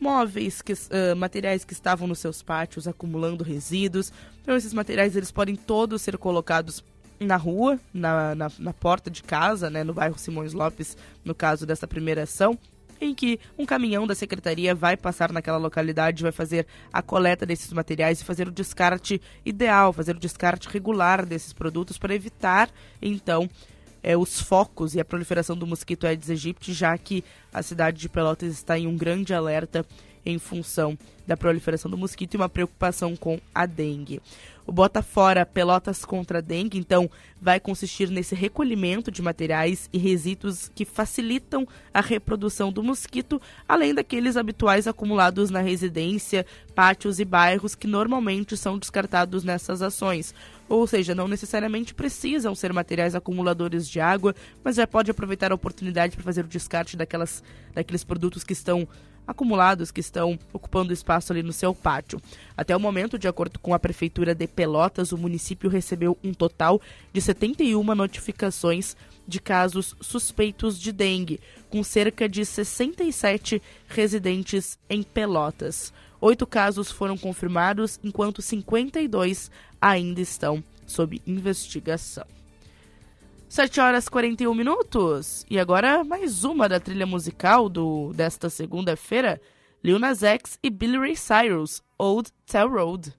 móveis, 0.00 0.62
que, 0.62 0.72
uh, 0.72 1.16
materiais 1.16 1.64
que 1.64 1.72
estavam 1.72 2.06
nos 2.06 2.18
seus 2.18 2.42
pátios 2.42 2.86
acumulando 2.86 3.44
resíduos. 3.44 4.12
Então 4.42 4.56
esses 4.56 4.72
materiais 4.72 5.16
eles 5.16 5.30
podem 5.30 5.56
todos 5.56 6.02
ser 6.02 6.16
colocados 6.18 6.84
na 7.20 7.36
rua, 7.36 7.78
na, 7.92 8.34
na, 8.34 8.50
na 8.58 8.72
porta 8.72 9.10
de 9.10 9.22
casa, 9.22 9.68
né, 9.68 9.82
no 9.82 9.92
bairro 9.92 10.18
Simões 10.18 10.52
Lopes, 10.52 10.96
no 11.24 11.34
caso 11.34 11.66
dessa 11.66 11.86
primeira 11.86 12.22
ação, 12.22 12.56
em 13.00 13.14
que 13.14 13.38
um 13.56 13.64
caminhão 13.64 14.06
da 14.06 14.14
secretaria 14.14 14.74
vai 14.74 14.96
passar 14.96 15.32
naquela 15.32 15.58
localidade, 15.58 16.22
vai 16.22 16.32
fazer 16.32 16.66
a 16.92 17.02
coleta 17.02 17.46
desses 17.46 17.72
materiais 17.72 18.20
e 18.20 18.24
fazer 18.24 18.48
o 18.48 18.52
descarte 18.52 19.20
ideal, 19.44 19.92
fazer 19.92 20.16
o 20.16 20.20
descarte 20.20 20.68
regular 20.68 21.24
desses 21.24 21.52
produtos 21.52 21.98
para 21.98 22.14
evitar, 22.14 22.70
então, 23.00 23.48
é, 24.02 24.16
os 24.16 24.40
focos 24.40 24.94
e 24.94 25.00
a 25.00 25.04
proliferação 25.04 25.56
do 25.56 25.66
mosquito 25.66 26.06
Aedes 26.06 26.30
aegypti, 26.30 26.72
já 26.72 26.96
que 26.96 27.24
a 27.52 27.62
cidade 27.62 27.98
de 27.98 28.08
Pelotas 28.08 28.52
está 28.52 28.78
em 28.78 28.86
um 28.86 28.96
grande 28.96 29.34
alerta 29.34 29.84
em 30.24 30.38
função 30.38 30.98
da 31.26 31.36
proliferação 31.36 31.90
do 31.90 31.96
mosquito 31.96 32.34
e 32.34 32.36
uma 32.36 32.48
preocupação 32.48 33.16
com 33.16 33.40
a 33.54 33.66
dengue. 33.66 34.20
O 34.68 34.72
Bota 34.72 35.02
Fora 35.02 35.46
Pelotas 35.46 36.04
contra 36.04 36.38
a 36.38 36.40
Dengue, 36.42 36.76
então, 36.76 37.10
vai 37.40 37.58
consistir 37.58 38.10
nesse 38.10 38.34
recolhimento 38.34 39.10
de 39.10 39.22
materiais 39.22 39.88
e 39.90 39.96
resíduos 39.96 40.70
que 40.74 40.84
facilitam 40.84 41.66
a 41.92 42.02
reprodução 42.02 42.70
do 42.70 42.82
mosquito, 42.82 43.40
além 43.66 43.94
daqueles 43.94 44.36
habituais 44.36 44.86
acumulados 44.86 45.48
na 45.48 45.62
residência, 45.62 46.44
pátios 46.74 47.18
e 47.18 47.24
bairros 47.24 47.74
que 47.74 47.86
normalmente 47.86 48.58
são 48.58 48.78
descartados 48.78 49.42
nessas 49.42 49.80
ações. 49.80 50.34
Ou 50.68 50.86
seja, 50.86 51.14
não 51.14 51.26
necessariamente 51.26 51.94
precisam 51.94 52.54
ser 52.54 52.72
materiais 52.72 53.14
acumuladores 53.14 53.88
de 53.88 54.00
água, 54.00 54.34
mas 54.62 54.76
já 54.76 54.86
pode 54.86 55.10
aproveitar 55.10 55.50
a 55.50 55.54
oportunidade 55.54 56.14
para 56.14 56.24
fazer 56.24 56.44
o 56.44 56.48
descarte 56.48 56.96
daquelas, 56.96 57.42
daqueles 57.74 58.04
produtos 58.04 58.44
que 58.44 58.52
estão 58.52 58.86
acumulados 59.28 59.90
que 59.90 60.00
estão 60.00 60.38
ocupando 60.54 60.90
espaço 60.90 61.32
ali 61.32 61.42
no 61.42 61.52
seu 61.52 61.74
pátio. 61.74 62.18
Até 62.56 62.74
o 62.74 62.80
momento, 62.80 63.18
de 63.18 63.28
acordo 63.28 63.58
com 63.58 63.74
a 63.74 63.78
Prefeitura 63.78 64.34
de 64.34 64.46
Pelotas, 64.46 65.12
o 65.12 65.18
município 65.18 65.68
recebeu 65.68 66.16
um 66.24 66.32
total 66.32 66.80
de 67.12 67.20
71 67.20 67.94
notificações 67.94 68.96
de 69.26 69.38
casos 69.38 69.94
suspeitos 70.00 70.80
de 70.80 70.90
dengue, 70.90 71.38
com 71.68 71.84
cerca 71.84 72.26
de 72.26 72.42
67 72.42 73.60
residentes 73.86 74.78
em 74.88 75.02
Pelotas. 75.02 75.92
Oito 76.20 76.46
casos 76.46 76.90
foram 76.90 77.16
confirmados, 77.16 78.00
enquanto 78.02 78.42
52 78.42 79.50
ainda 79.80 80.20
estão 80.20 80.62
sob 80.86 81.22
investigação. 81.26 82.26
7 83.48 83.80
horas 83.80 84.06
e 84.06 84.10
41 84.10 84.54
minutos. 84.54 85.46
E 85.48 85.58
agora 85.58 86.04
mais 86.04 86.44
uma 86.44 86.68
da 86.68 86.80
trilha 86.80 87.06
musical 87.06 87.68
do 87.68 88.12
desta 88.14 88.50
segunda-feira. 88.50 89.40
Lil 89.82 89.98
Nas 89.98 90.22
X 90.22 90.58
e 90.62 90.70
Billy 90.70 90.98
Ray 90.98 91.16
Cyrus, 91.16 91.82
Old 91.96 92.30
Town 92.46 92.68
Road. 92.68 93.14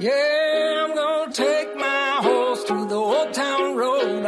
Yeah, 0.00 0.47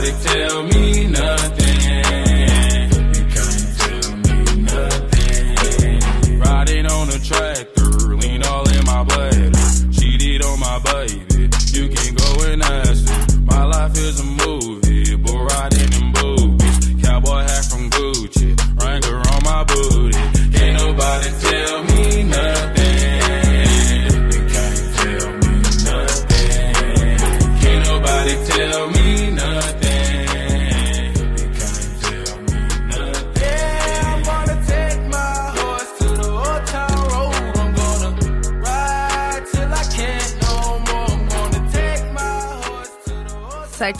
Nobody 0.00 0.22
tell 0.22 0.62
me 0.62 1.06
nothing. 1.08 1.59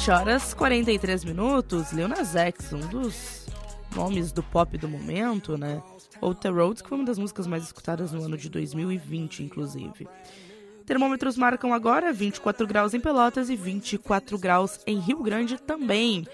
7 0.01 0.11
horas 0.13 0.55
43 0.55 1.25
minutos. 1.25 1.93
Lil 1.93 2.09
Nas 2.09 2.35
X, 2.35 2.73
um 2.73 2.81
dos 2.81 3.47
nomes 3.95 4.33
do 4.33 4.43
pop 4.43 4.79
do 4.79 4.89
momento, 4.89 5.59
né? 5.59 5.83
Old 6.23 6.41
Town 6.41 6.55
Road, 6.55 6.83
que 6.83 6.89
foi 6.89 6.97
uma 6.97 7.05
das 7.05 7.19
músicas 7.19 7.47
mais 7.47 7.65
escutadas 7.65 8.11
no 8.11 8.25
ano 8.25 8.35
de 8.39 8.49
2020, 8.49 9.43
inclusive. 9.43 10.09
Termômetros 10.87 11.37
marcam 11.37 11.75
agora 11.75 12.15
24 12.15 12.67
graus 12.67 12.95
em 12.95 13.01
Pelotas 13.01 13.51
e 13.51 13.57
24 13.57 14.39
graus 14.39 14.81
em 14.87 14.99
Rio 14.99 15.23
Grande 15.23 15.59
também. 15.59 16.27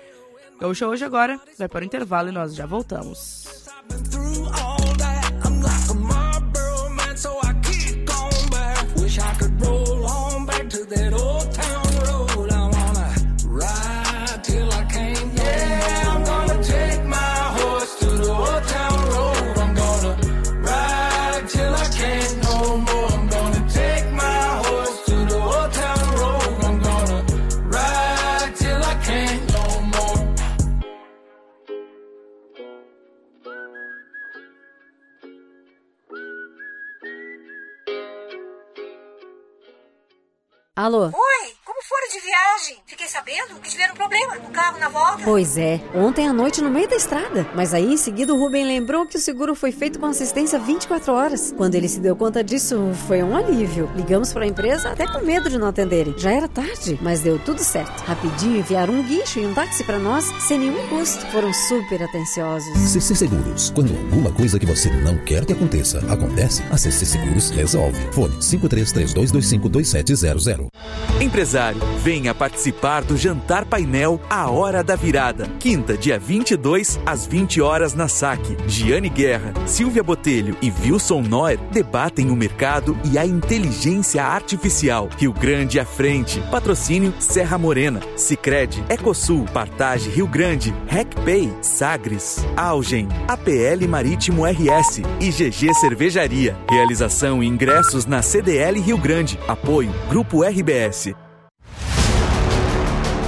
Gaúcha 0.61 0.87
hoje 0.87 1.05
agora 1.05 1.41
vai 1.59 1.69
para 1.69 1.83
o 1.83 1.87
intervalo 1.87 2.29
e 2.29 2.33
nós 2.33 2.55
já 2.55 2.67
voltamos. 2.67 3.67
I'm 11.09 11.46
Alô? 40.77 41.07
Oi, 41.07 41.46
de 42.13 42.21
viagem? 42.21 42.77
Fiquei 42.87 43.09
sabendo 43.09 43.59
que 43.61 43.71
tiveram 43.71 43.95
problema 43.95 44.37
no 44.37 44.51
carro 44.51 44.79
na 44.79 44.89
volta. 44.89 45.23
Pois 45.25 45.59
é, 45.59 45.81
ontem 45.95 46.29
à 46.29 46.33
noite 46.33 46.61
no 46.63 46.71
meio 46.71 46.89
da 46.89 46.97
estrada. 46.97 47.47
Mas 47.55 47.73
aí 47.75 47.93
em 47.93 47.97
seguida 47.97 48.33
o 48.35 48.39
Rubem 48.39 48.65
lembrou 48.65 49.07
que 49.07 49.17
o 49.17 49.21
seguro 49.21 49.55
foi 49.55 49.73
feito 49.73 49.99
com 49.99 50.07
assistência 50.07 50.59
24 50.59 51.13
horas. 51.13 51.53
Quando 51.57 51.75
ele 51.75 51.89
se 51.89 51.99
deu 52.01 52.15
conta 52.15 52.45
disso, 52.45 52.93
foi 53.07 53.23
um 53.23 53.35
alívio. 53.37 53.91
Ligamos 53.97 54.33
para 54.33 54.45
a 54.45 54.47
empresa 54.47 54.91
até 54.91 55.07
com 55.07 55.25
medo 55.25 55.49
de 55.51 55.59
não 55.59 55.69
atenderem. 55.69 56.15
Já 56.17 56.33
era 56.33 56.49
tarde, 56.49 56.99
mas 57.03 57.21
deu 57.21 57.39
tudo 57.39 57.63
certo. 57.63 58.03
Rapidinho 58.05 58.59
enviaram 58.59 58.95
um 58.95 59.03
guincho 59.03 59.41
e 59.41 59.47
um 59.47 59.55
táxi 59.55 59.85
para 59.85 59.99
nós 59.99 60.25
sem 60.47 60.59
nenhum 60.59 60.89
custo. 60.89 61.25
Foram 61.27 61.53
super 61.53 62.03
atenciosos. 62.03 62.67
CC 62.91 63.15
Seguros. 63.15 63.71
Quando 63.71 63.97
alguma 63.97 64.33
coisa 64.33 64.59
que 64.59 64.67
você 64.67 64.91
não 64.91 65.17
quer 65.25 65.45
que 65.45 65.53
aconteça 65.53 65.99
acontece, 66.13 66.63
a 66.71 66.77
CC 66.77 67.07
Seguros 67.07 67.51
resolve. 67.51 67.97
Fone 68.13 68.37
5332252700. 68.39 70.69
Empresário, 71.19 71.81
venha 72.03 72.35
participar 72.35 73.03
do 73.03 73.17
Jantar 73.17 73.65
Painel 73.65 74.21
A 74.29 74.51
Hora 74.51 74.85
da 74.85 74.95
Virada. 74.95 75.49
Quinta, 75.59 75.97
dia 75.97 76.19
22, 76.19 77.01
às 77.07 77.27
20 77.27 77.59
horas 77.63 77.95
na 77.95 78.07
SAC. 78.07 78.55
Giane 78.67 79.09
Guerra, 79.09 79.55
Silvia 79.65 80.03
Botelho 80.03 80.55
e 80.61 80.71
Wilson 80.71 81.23
Noer 81.23 81.59
debatem 81.73 82.31
o 82.31 82.37
mercado 82.37 82.97
e 83.11 83.17
a 83.17 83.25
inteligência 83.25 84.23
artificial. 84.23 85.09
Rio 85.17 85.33
Grande 85.33 85.81
à 85.81 85.87
frente. 85.87 86.39
Patrocínio 86.51 87.15
Serra 87.19 87.57
Morena, 87.57 88.01
Sicredi, 88.15 88.85
Ecosul, 88.91 89.47
Partage 89.47 90.11
Rio 90.11 90.27
Grande, 90.27 90.75
RecPay, 90.87 91.51
Sagres, 91.63 92.45
Algem, 92.55 93.09
APL 93.27 93.89
Marítimo 93.89 94.45
RS 94.45 95.01
e 95.19 95.31
GG 95.31 95.73
Cervejaria. 95.81 96.55
Realização 96.69 97.43
e 97.43 97.47
ingressos 97.47 98.05
na 98.05 98.21
CDL 98.21 98.79
Rio 98.81 98.99
Grande. 98.99 99.39
Apoio 99.49 99.91
Grupo 100.11 100.45
RBS. 100.45 101.06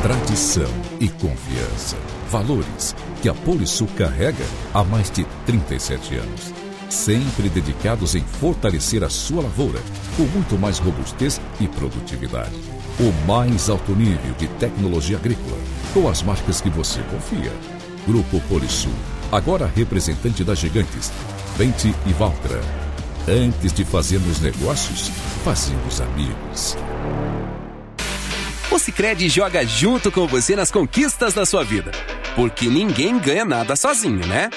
Tradição 0.02 0.70
e 1.00 1.08
confiança. 1.08 1.96
Valores 2.30 2.94
que 3.20 3.28
a 3.28 3.34
Polisul 3.34 3.88
carrega 3.96 4.44
há 4.72 4.84
mais 4.84 5.10
de 5.10 5.26
37 5.44 6.14
anos. 6.14 6.54
Sempre 6.88 7.48
dedicados 7.48 8.14
em 8.14 8.22
fortalecer 8.22 9.02
a 9.02 9.10
sua 9.10 9.42
lavoura, 9.42 9.80
com 10.16 10.22
muito 10.22 10.56
mais 10.56 10.78
robustez 10.78 11.40
e 11.58 11.66
produtividade. 11.66 12.54
O 13.00 13.26
mais 13.26 13.68
alto 13.68 13.92
nível 13.92 14.32
de 14.38 14.46
tecnologia 14.46 15.16
agrícola, 15.16 15.58
com 15.92 16.08
as 16.08 16.22
marcas 16.22 16.60
que 16.60 16.70
você 16.70 17.02
confia. 17.10 17.52
Grupo 18.06 18.40
Polisul, 18.48 18.94
agora 19.32 19.66
representante 19.66 20.44
das 20.44 20.60
gigantes, 20.60 21.10
Vente 21.56 21.92
e 22.06 22.12
Valtra. 22.12 22.60
Antes 23.26 23.72
de 23.72 23.84
fazermos 23.84 24.40
negócios, 24.40 25.08
fazemos 25.44 26.00
amigos. 26.00 26.76
O 28.70 28.78
Sicredi 28.78 29.30
joga 29.30 29.64
junto 29.64 30.12
com 30.12 30.26
você 30.26 30.54
nas 30.54 30.70
conquistas 30.70 31.32
da 31.32 31.46
sua 31.46 31.64
vida. 31.64 31.90
Porque 32.36 32.66
ninguém 32.66 33.18
ganha 33.18 33.44
nada 33.44 33.74
sozinho, 33.74 34.26
né? 34.26 34.50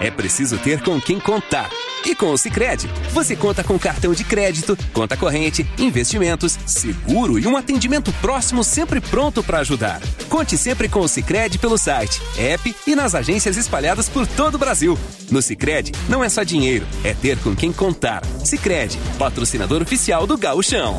É 0.00 0.10
preciso 0.10 0.56
ter 0.56 0.80
com 0.80 0.98
quem 0.98 1.20
contar. 1.20 1.68
E 2.06 2.14
com 2.14 2.30
o 2.30 2.38
Sicredi, 2.38 2.88
você 3.12 3.36
conta 3.36 3.62
com 3.62 3.78
cartão 3.78 4.14
de 4.14 4.24
crédito, 4.24 4.74
conta 4.94 5.18
corrente, 5.18 5.66
investimentos, 5.78 6.58
seguro 6.64 7.38
e 7.38 7.46
um 7.46 7.58
atendimento 7.58 8.10
próximo 8.22 8.64
sempre 8.64 9.02
pronto 9.02 9.42
para 9.42 9.58
ajudar. 9.58 10.00
Conte 10.30 10.56
sempre 10.56 10.88
com 10.88 11.00
o 11.00 11.08
Sicredi 11.08 11.58
pelo 11.58 11.76
site, 11.76 12.22
app 12.38 12.74
e 12.86 12.94
nas 12.94 13.14
agências 13.14 13.58
espalhadas 13.58 14.08
por 14.08 14.26
todo 14.26 14.54
o 14.54 14.58
Brasil. 14.58 14.98
No 15.30 15.42
Sicredi, 15.42 15.92
não 16.08 16.24
é 16.24 16.30
só 16.30 16.42
dinheiro, 16.42 16.86
é 17.04 17.12
ter 17.12 17.36
com 17.40 17.54
quem 17.54 17.70
contar. 17.70 18.24
Sicredi, 18.42 18.98
patrocinador 19.18 19.82
oficial 19.82 20.26
do 20.26 20.38
Gauchão. 20.38 20.98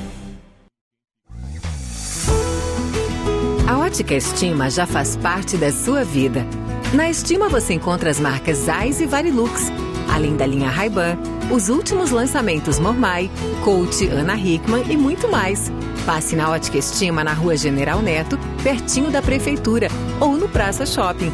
A 3.71 3.77
Ótica 3.77 4.13
Estima 4.13 4.69
já 4.69 4.85
faz 4.85 5.15
parte 5.15 5.55
da 5.55 5.71
sua 5.71 6.03
vida. 6.03 6.45
Na 6.93 7.09
Estima 7.09 7.47
você 7.47 7.73
encontra 7.73 8.09
as 8.09 8.19
marcas 8.19 8.57
Zeiss 8.57 8.99
e 8.99 9.05
Varilux, 9.05 9.71
além 10.13 10.35
da 10.35 10.45
linha 10.45 10.69
Ray-Ban, 10.69 11.17
os 11.49 11.69
últimos 11.69 12.11
lançamentos 12.11 12.79
Mormai, 12.79 13.31
Coach, 13.63 14.05
Ana 14.09 14.35
Hickman 14.35 14.83
e 14.89 14.97
muito 14.97 15.29
mais. 15.29 15.71
Passe 16.05 16.35
na 16.35 16.51
Ótica 16.51 16.79
Estima 16.79 17.23
na 17.23 17.31
Rua 17.31 17.55
General 17.55 18.01
Neto, 18.01 18.37
pertinho 18.61 19.09
da 19.09 19.21
Prefeitura, 19.21 19.87
ou 20.19 20.35
no 20.35 20.49
Praça 20.49 20.85
Shopping. 20.85 21.31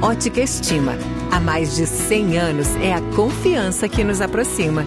Ótica 0.00 0.40
Estima. 0.40 0.96
Há 1.32 1.40
mais 1.40 1.74
de 1.74 1.88
100 1.88 2.38
anos 2.38 2.68
é 2.76 2.94
a 2.94 3.00
confiança 3.16 3.88
que 3.88 4.04
nos 4.04 4.20
aproxima. 4.20 4.86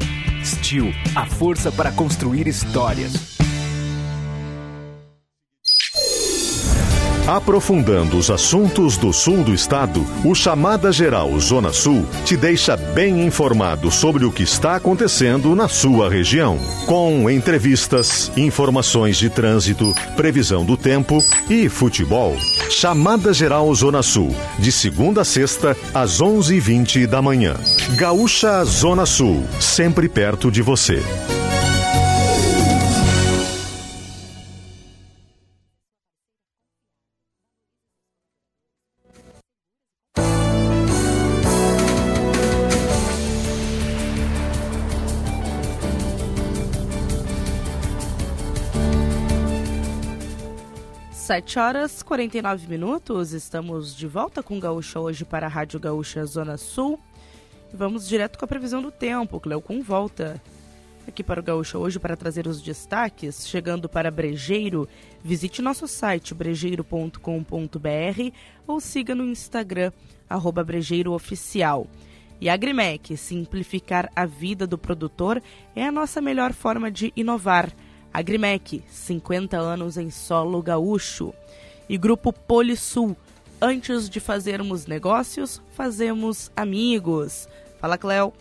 Steel, 0.43 0.91
a 1.15 1.25
força 1.25 1.71
para 1.71 1.91
construir 1.91 2.47
histórias. 2.47 3.39
Aprofundando 7.27 8.17
os 8.17 8.29
assuntos 8.31 8.97
do 8.97 9.13
sul 9.13 9.43
do 9.43 9.53
estado, 9.53 10.05
o 10.25 10.33
Chamada 10.33 10.91
Geral 10.91 11.39
Zona 11.39 11.71
Sul 11.71 12.05
te 12.25 12.35
deixa 12.35 12.75
bem 12.75 13.25
informado 13.25 13.91
sobre 13.91 14.25
o 14.25 14.31
que 14.31 14.43
está 14.43 14.75
acontecendo 14.75 15.55
na 15.55 15.67
sua 15.67 16.09
região. 16.09 16.57
Com 16.87 17.29
entrevistas, 17.29 18.31
informações 18.35 19.17
de 19.17 19.29
trânsito, 19.29 19.93
previsão 20.15 20.65
do 20.65 20.75
tempo 20.75 21.23
e 21.49 21.69
futebol. 21.69 22.35
Chamada 22.71 23.33
Geral 23.33 23.75
Zona 23.75 24.01
Sul, 24.01 24.33
de 24.57 24.71
segunda 24.71 25.21
a 25.21 25.25
sexta, 25.25 25.75
às 25.93 26.21
11h20 26.21 27.05
da 27.05 27.21
manhã. 27.21 27.55
Gaúcha 27.97 28.63
Zona 28.63 29.05
Sul, 29.05 29.43
sempre 29.59 30.07
perto 30.07 30.49
de 30.49 30.61
você. 30.61 31.03
Sete 51.31 51.57
horas 51.59 52.03
49 52.03 52.67
minutos, 52.67 53.31
estamos 53.31 53.95
de 53.95 54.05
volta 54.05 54.43
com 54.43 54.59
Gaúcha 54.59 54.99
hoje 54.99 55.23
para 55.23 55.45
a 55.45 55.49
Rádio 55.49 55.79
Gaúcha 55.79 56.25
Zona 56.25 56.57
Sul. 56.57 56.99
Vamos 57.73 58.05
direto 58.05 58.37
com 58.37 58.43
a 58.43 58.47
previsão 58.49 58.81
do 58.81 58.91
tempo. 58.91 59.39
Cleocum 59.39 59.81
volta 59.81 60.41
aqui 61.07 61.23
para 61.23 61.39
o 61.39 61.43
Gaúcho 61.43 61.77
hoje 61.77 61.99
para 61.99 62.17
trazer 62.17 62.47
os 62.47 62.61
destaques. 62.61 63.47
Chegando 63.47 63.87
para 63.87 64.11
Brejeiro, 64.11 64.89
visite 65.23 65.61
nosso 65.61 65.87
site 65.87 66.33
brejeiro.com.br 66.33 67.17
ou 68.67 68.81
siga 68.81 69.15
no 69.15 69.23
Instagram, 69.23 69.93
arroba 70.29 70.65
brejeirooficial. 70.65 71.87
E 72.41 72.49
Agrimec, 72.49 73.15
simplificar 73.15 74.11
a 74.13 74.25
vida 74.25 74.67
do 74.67 74.77
produtor 74.77 75.41
é 75.73 75.85
a 75.85 75.93
nossa 75.93 76.19
melhor 76.19 76.51
forma 76.51 76.91
de 76.91 77.13
inovar. 77.15 77.73
Agrimec, 78.13 78.83
50 78.89 79.57
anos 79.57 79.97
em 79.97 80.09
solo 80.09 80.61
gaúcho. 80.61 81.33
E 81.87 81.97
Grupo 81.97 82.31
Polisul, 82.31 83.15
antes 83.61 84.09
de 84.09 84.19
fazermos 84.19 84.85
negócios, 84.85 85.61
fazemos 85.73 86.51
amigos. 86.55 87.47
Fala, 87.79 87.97
Cléo. 87.97 88.33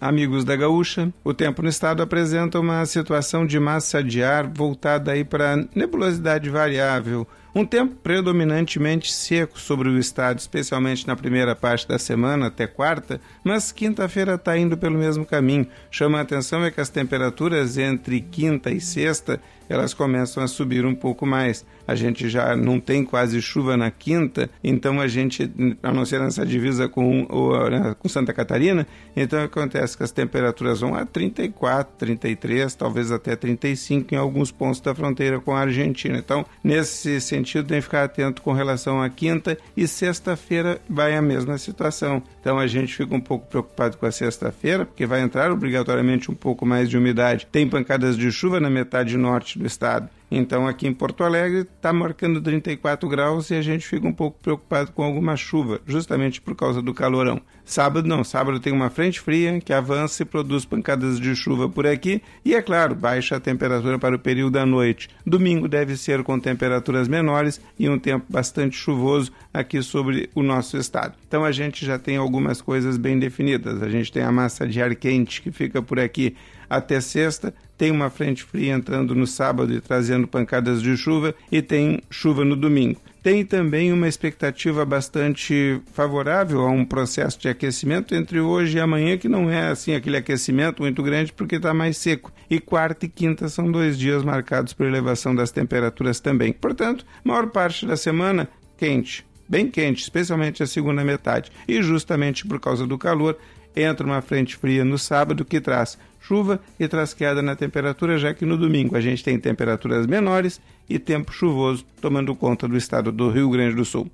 Amigos 0.00 0.44
da 0.44 0.54
Gaúcha, 0.54 1.12
o 1.24 1.34
tempo 1.34 1.60
no 1.60 1.68
estado 1.68 2.02
apresenta 2.02 2.60
uma 2.60 2.86
situação 2.86 3.44
de 3.44 3.58
massa 3.58 4.02
de 4.02 4.22
ar 4.22 4.46
voltada 4.46 5.10
aí 5.10 5.24
para 5.24 5.56
nebulosidade 5.74 6.48
variável, 6.48 7.26
um 7.54 7.64
tempo 7.64 7.94
predominantemente 7.96 9.12
seco 9.12 9.58
sobre 9.58 9.88
o 9.88 9.98
estado, 9.98 10.38
especialmente 10.38 11.06
na 11.06 11.16
primeira 11.16 11.54
parte 11.54 11.88
da 11.88 11.98
semana 11.98 12.46
até 12.46 12.66
quarta, 12.66 13.20
mas 13.42 13.72
quinta-feira 13.72 14.34
está 14.34 14.56
indo 14.56 14.76
pelo 14.76 14.98
mesmo 14.98 15.24
caminho. 15.24 15.66
Chama 15.90 16.18
a 16.18 16.22
atenção 16.22 16.64
é 16.64 16.70
que 16.70 16.80
as 16.80 16.88
temperaturas 16.88 17.78
entre 17.78 18.20
quinta 18.20 18.70
e 18.70 18.80
sexta 18.80 19.40
elas 19.68 19.92
começam 19.92 20.42
a 20.42 20.48
subir 20.48 20.86
um 20.86 20.94
pouco 20.94 21.26
mais. 21.26 21.64
A 21.86 21.94
gente 21.94 22.28
já 22.28 22.56
não 22.56 22.80
tem 22.80 23.04
quase 23.04 23.40
chuva 23.42 23.76
na 23.76 23.90
quinta, 23.90 24.48
então 24.64 25.00
a 25.00 25.06
gente, 25.06 25.50
a 25.82 25.92
não 25.92 26.04
ser 26.04 26.20
nessa 26.20 26.44
divisa 26.44 26.88
com, 26.88 27.26
né, 27.70 27.94
com 27.98 28.08
Santa 28.08 28.32
Catarina, 28.32 28.86
então 29.14 29.42
acontece 29.42 29.96
que 29.96 30.02
as 30.02 30.10
temperaturas 30.10 30.80
vão 30.80 30.94
a 30.94 31.04
34, 31.04 31.96
33, 31.98 32.74
talvez 32.74 33.12
até 33.12 33.36
35 33.36 34.14
em 34.14 34.16
alguns 34.16 34.50
pontos 34.50 34.80
da 34.80 34.94
fronteira 34.94 35.38
com 35.38 35.54
a 35.54 35.60
Argentina. 35.60 36.18
Então, 36.18 36.46
nesse 36.64 37.20
sentido, 37.20 37.37
tem 37.44 37.78
que 37.78 37.82
ficar 37.82 38.04
atento 38.04 38.42
com 38.42 38.52
relação 38.52 39.02
à 39.02 39.08
quinta 39.08 39.56
e 39.76 39.86
sexta-feira 39.86 40.80
vai 40.88 41.16
a 41.16 41.22
mesma 41.22 41.58
situação. 41.58 42.22
Então 42.40 42.58
a 42.58 42.66
gente 42.66 42.94
fica 42.94 43.14
um 43.14 43.20
pouco 43.20 43.46
preocupado 43.46 43.96
com 43.96 44.06
a 44.06 44.12
sexta-feira, 44.12 44.84
porque 44.84 45.06
vai 45.06 45.20
entrar 45.20 45.50
obrigatoriamente 45.50 46.30
um 46.30 46.34
pouco 46.34 46.66
mais 46.66 46.88
de 46.88 46.96
umidade. 46.96 47.46
Tem 47.50 47.68
pancadas 47.68 48.16
de 48.16 48.30
chuva 48.30 48.60
na 48.60 48.70
metade 48.70 49.16
norte 49.16 49.58
do 49.58 49.66
estado. 49.66 50.08
Então 50.30 50.66
aqui 50.66 50.86
em 50.86 50.92
Porto 50.92 51.24
Alegre 51.24 51.60
está 51.60 51.92
marcando 51.92 52.40
34 52.40 53.08
graus 53.08 53.50
e 53.50 53.54
a 53.54 53.62
gente 53.62 53.86
fica 53.86 54.06
um 54.06 54.12
pouco 54.12 54.38
preocupado 54.40 54.92
com 54.92 55.02
alguma 55.02 55.36
chuva, 55.36 55.80
justamente 55.86 56.40
por 56.40 56.54
causa 56.54 56.82
do 56.82 56.92
calorão. 56.92 57.40
Sábado 57.64 58.08
não, 58.08 58.24
sábado 58.24 58.60
tem 58.60 58.72
uma 58.72 58.90
frente 58.90 59.20
fria 59.20 59.60
que 59.60 59.72
avança 59.72 60.22
e 60.22 60.26
produz 60.26 60.64
pancadas 60.64 61.20
de 61.20 61.34
chuva 61.34 61.68
por 61.68 61.86
aqui 61.86 62.22
e 62.44 62.54
é 62.54 62.62
claro, 62.62 62.94
baixa 62.94 63.36
a 63.36 63.40
temperatura 63.40 63.98
para 63.98 64.16
o 64.16 64.18
período 64.18 64.52
da 64.52 64.66
noite. 64.66 65.08
Domingo 65.24 65.68
deve 65.68 65.96
ser 65.96 66.22
com 66.22 66.38
temperaturas 66.38 67.08
menores 67.08 67.60
e 67.78 67.88
um 67.88 67.98
tempo 67.98 68.26
bastante 68.28 68.76
chuvoso 68.76 69.32
aqui 69.52 69.82
sobre 69.82 70.30
o 70.34 70.42
nosso 70.42 70.76
estado. 70.76 71.14
Então 71.26 71.44
a 71.44 71.52
gente 71.52 71.84
já 71.84 71.98
tem 71.98 72.16
algumas 72.16 72.62
coisas 72.62 72.96
bem 72.96 73.18
definidas. 73.18 73.82
A 73.82 73.88
gente 73.88 74.12
tem 74.12 74.22
a 74.22 74.32
massa 74.32 74.66
de 74.66 74.80
ar 74.80 74.94
quente 74.94 75.42
que 75.42 75.50
fica 75.50 75.82
por 75.82 75.98
aqui 76.00 76.34
até 76.68 77.00
sexta, 77.00 77.54
tem 77.76 77.90
uma 77.90 78.10
frente 78.10 78.42
fria 78.42 78.74
entrando 78.74 79.14
no 79.14 79.26
sábado 79.26 79.72
e 79.72 79.80
trazendo 79.80 80.26
pancadas 80.26 80.82
de 80.82 80.96
chuva, 80.96 81.34
e 81.50 81.62
tem 81.62 82.00
chuva 82.10 82.44
no 82.44 82.56
domingo. 82.56 83.00
Tem 83.22 83.44
também 83.44 83.92
uma 83.92 84.08
expectativa 84.08 84.84
bastante 84.84 85.80
favorável 85.92 86.60
a 86.60 86.70
um 86.70 86.84
processo 86.84 87.38
de 87.38 87.48
aquecimento 87.48 88.14
entre 88.14 88.40
hoje 88.40 88.78
e 88.78 88.80
amanhã, 88.80 89.18
que 89.18 89.28
não 89.28 89.50
é 89.50 89.68
assim 89.68 89.94
aquele 89.94 90.16
aquecimento 90.16 90.82
muito 90.82 91.02
grande 91.02 91.32
porque 91.32 91.56
está 91.56 91.74
mais 91.74 91.96
seco. 91.96 92.32
E 92.48 92.58
quarta 92.58 93.06
e 93.06 93.08
quinta 93.08 93.48
são 93.48 93.70
dois 93.70 93.98
dias 93.98 94.22
marcados 94.24 94.72
por 94.72 94.86
elevação 94.86 95.34
das 95.34 95.50
temperaturas 95.50 96.20
também. 96.20 96.52
Portanto, 96.52 97.04
maior 97.22 97.48
parte 97.48 97.86
da 97.86 97.96
semana 97.96 98.48
quente, 98.78 99.26
bem 99.48 99.68
quente, 99.68 100.02
especialmente 100.02 100.62
a 100.62 100.66
segunda 100.66 101.04
metade. 101.04 101.50
E 101.66 101.82
justamente 101.82 102.46
por 102.46 102.60
causa 102.60 102.86
do 102.86 102.96
calor, 102.96 103.36
entra 103.82 104.06
uma 104.06 104.20
frente 104.20 104.56
fria 104.56 104.84
no 104.84 104.98
sábado 104.98 105.44
que 105.44 105.60
traz 105.60 105.98
chuva 106.20 106.60
e 106.78 106.86
traz 106.86 107.14
queda 107.14 107.40
na 107.40 107.56
temperatura, 107.56 108.18
já 108.18 108.34
que 108.34 108.44
no 108.44 108.56
domingo 108.56 108.96
a 108.96 109.00
gente 109.00 109.24
tem 109.24 109.38
temperaturas 109.38 110.06
menores 110.06 110.60
e 110.88 110.98
tempo 110.98 111.32
chuvoso, 111.32 111.84
tomando 112.00 112.34
conta 112.34 112.68
do 112.68 112.76
estado 112.76 113.10
do 113.10 113.30
Rio 113.30 113.50
Grande 113.50 113.76
do 113.76 113.84
Sul. 113.84 114.10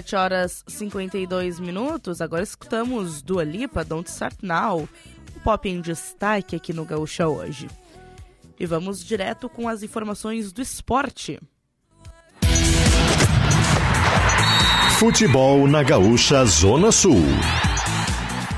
Sete 0.00 0.16
horas 0.16 0.64
52 0.66 1.60
minutos. 1.60 2.22
Agora 2.22 2.42
escutamos 2.42 3.20
Dua 3.20 3.44
Lipa, 3.44 3.84
Don't 3.84 4.08
Start 4.08 4.36
Now. 4.40 4.88
O 5.36 5.40
pop 5.44 5.68
em 5.68 5.78
destaque 5.82 6.56
aqui 6.56 6.72
no 6.72 6.86
Gaúcha 6.86 7.28
hoje. 7.28 7.68
E 8.58 8.64
vamos 8.64 9.04
direto 9.04 9.46
com 9.46 9.68
as 9.68 9.82
informações 9.82 10.52
do 10.52 10.62
esporte. 10.62 11.38
Futebol 14.98 15.68
na 15.68 15.82
Gaúcha 15.82 16.46
Zona 16.46 16.90
Sul. 16.90 17.20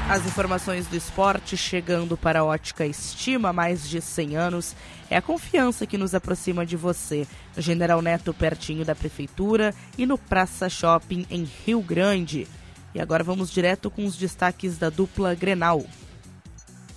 As 0.09 0.24
informações 0.24 0.86
do 0.86 0.95
esporte 0.95 1.57
chegando 1.57 2.16
para 2.16 2.40
a 2.40 2.45
Ótica 2.45 2.86
Estima 2.86 3.53
mais 3.53 3.88
de 3.88 4.01
100 4.01 4.36
anos. 4.36 4.76
É 5.11 5.16
a 5.16 5.22
confiança 5.22 5.88
que 5.88 5.99
nos 5.99 6.14
aproxima 6.14 6.64
de 6.64 6.76
você. 6.76 7.26
General 7.57 8.01
Neto, 8.01 8.33
pertinho 8.33 8.85
da 8.85 8.95
Prefeitura, 8.95 9.75
e 9.97 10.07
no 10.07 10.17
Praça 10.17 10.69
Shopping, 10.69 11.27
em 11.31 11.49
Rio 11.67 11.81
Grande. 11.81 12.47
E 12.95 13.01
agora 13.01 13.25
vamos 13.25 13.51
direto 13.51 13.91
com 13.91 14.05
os 14.05 14.17
destaques 14.17 14.79
da 14.79 14.91
dupla 14.91 15.35
Grenal. 15.35 15.85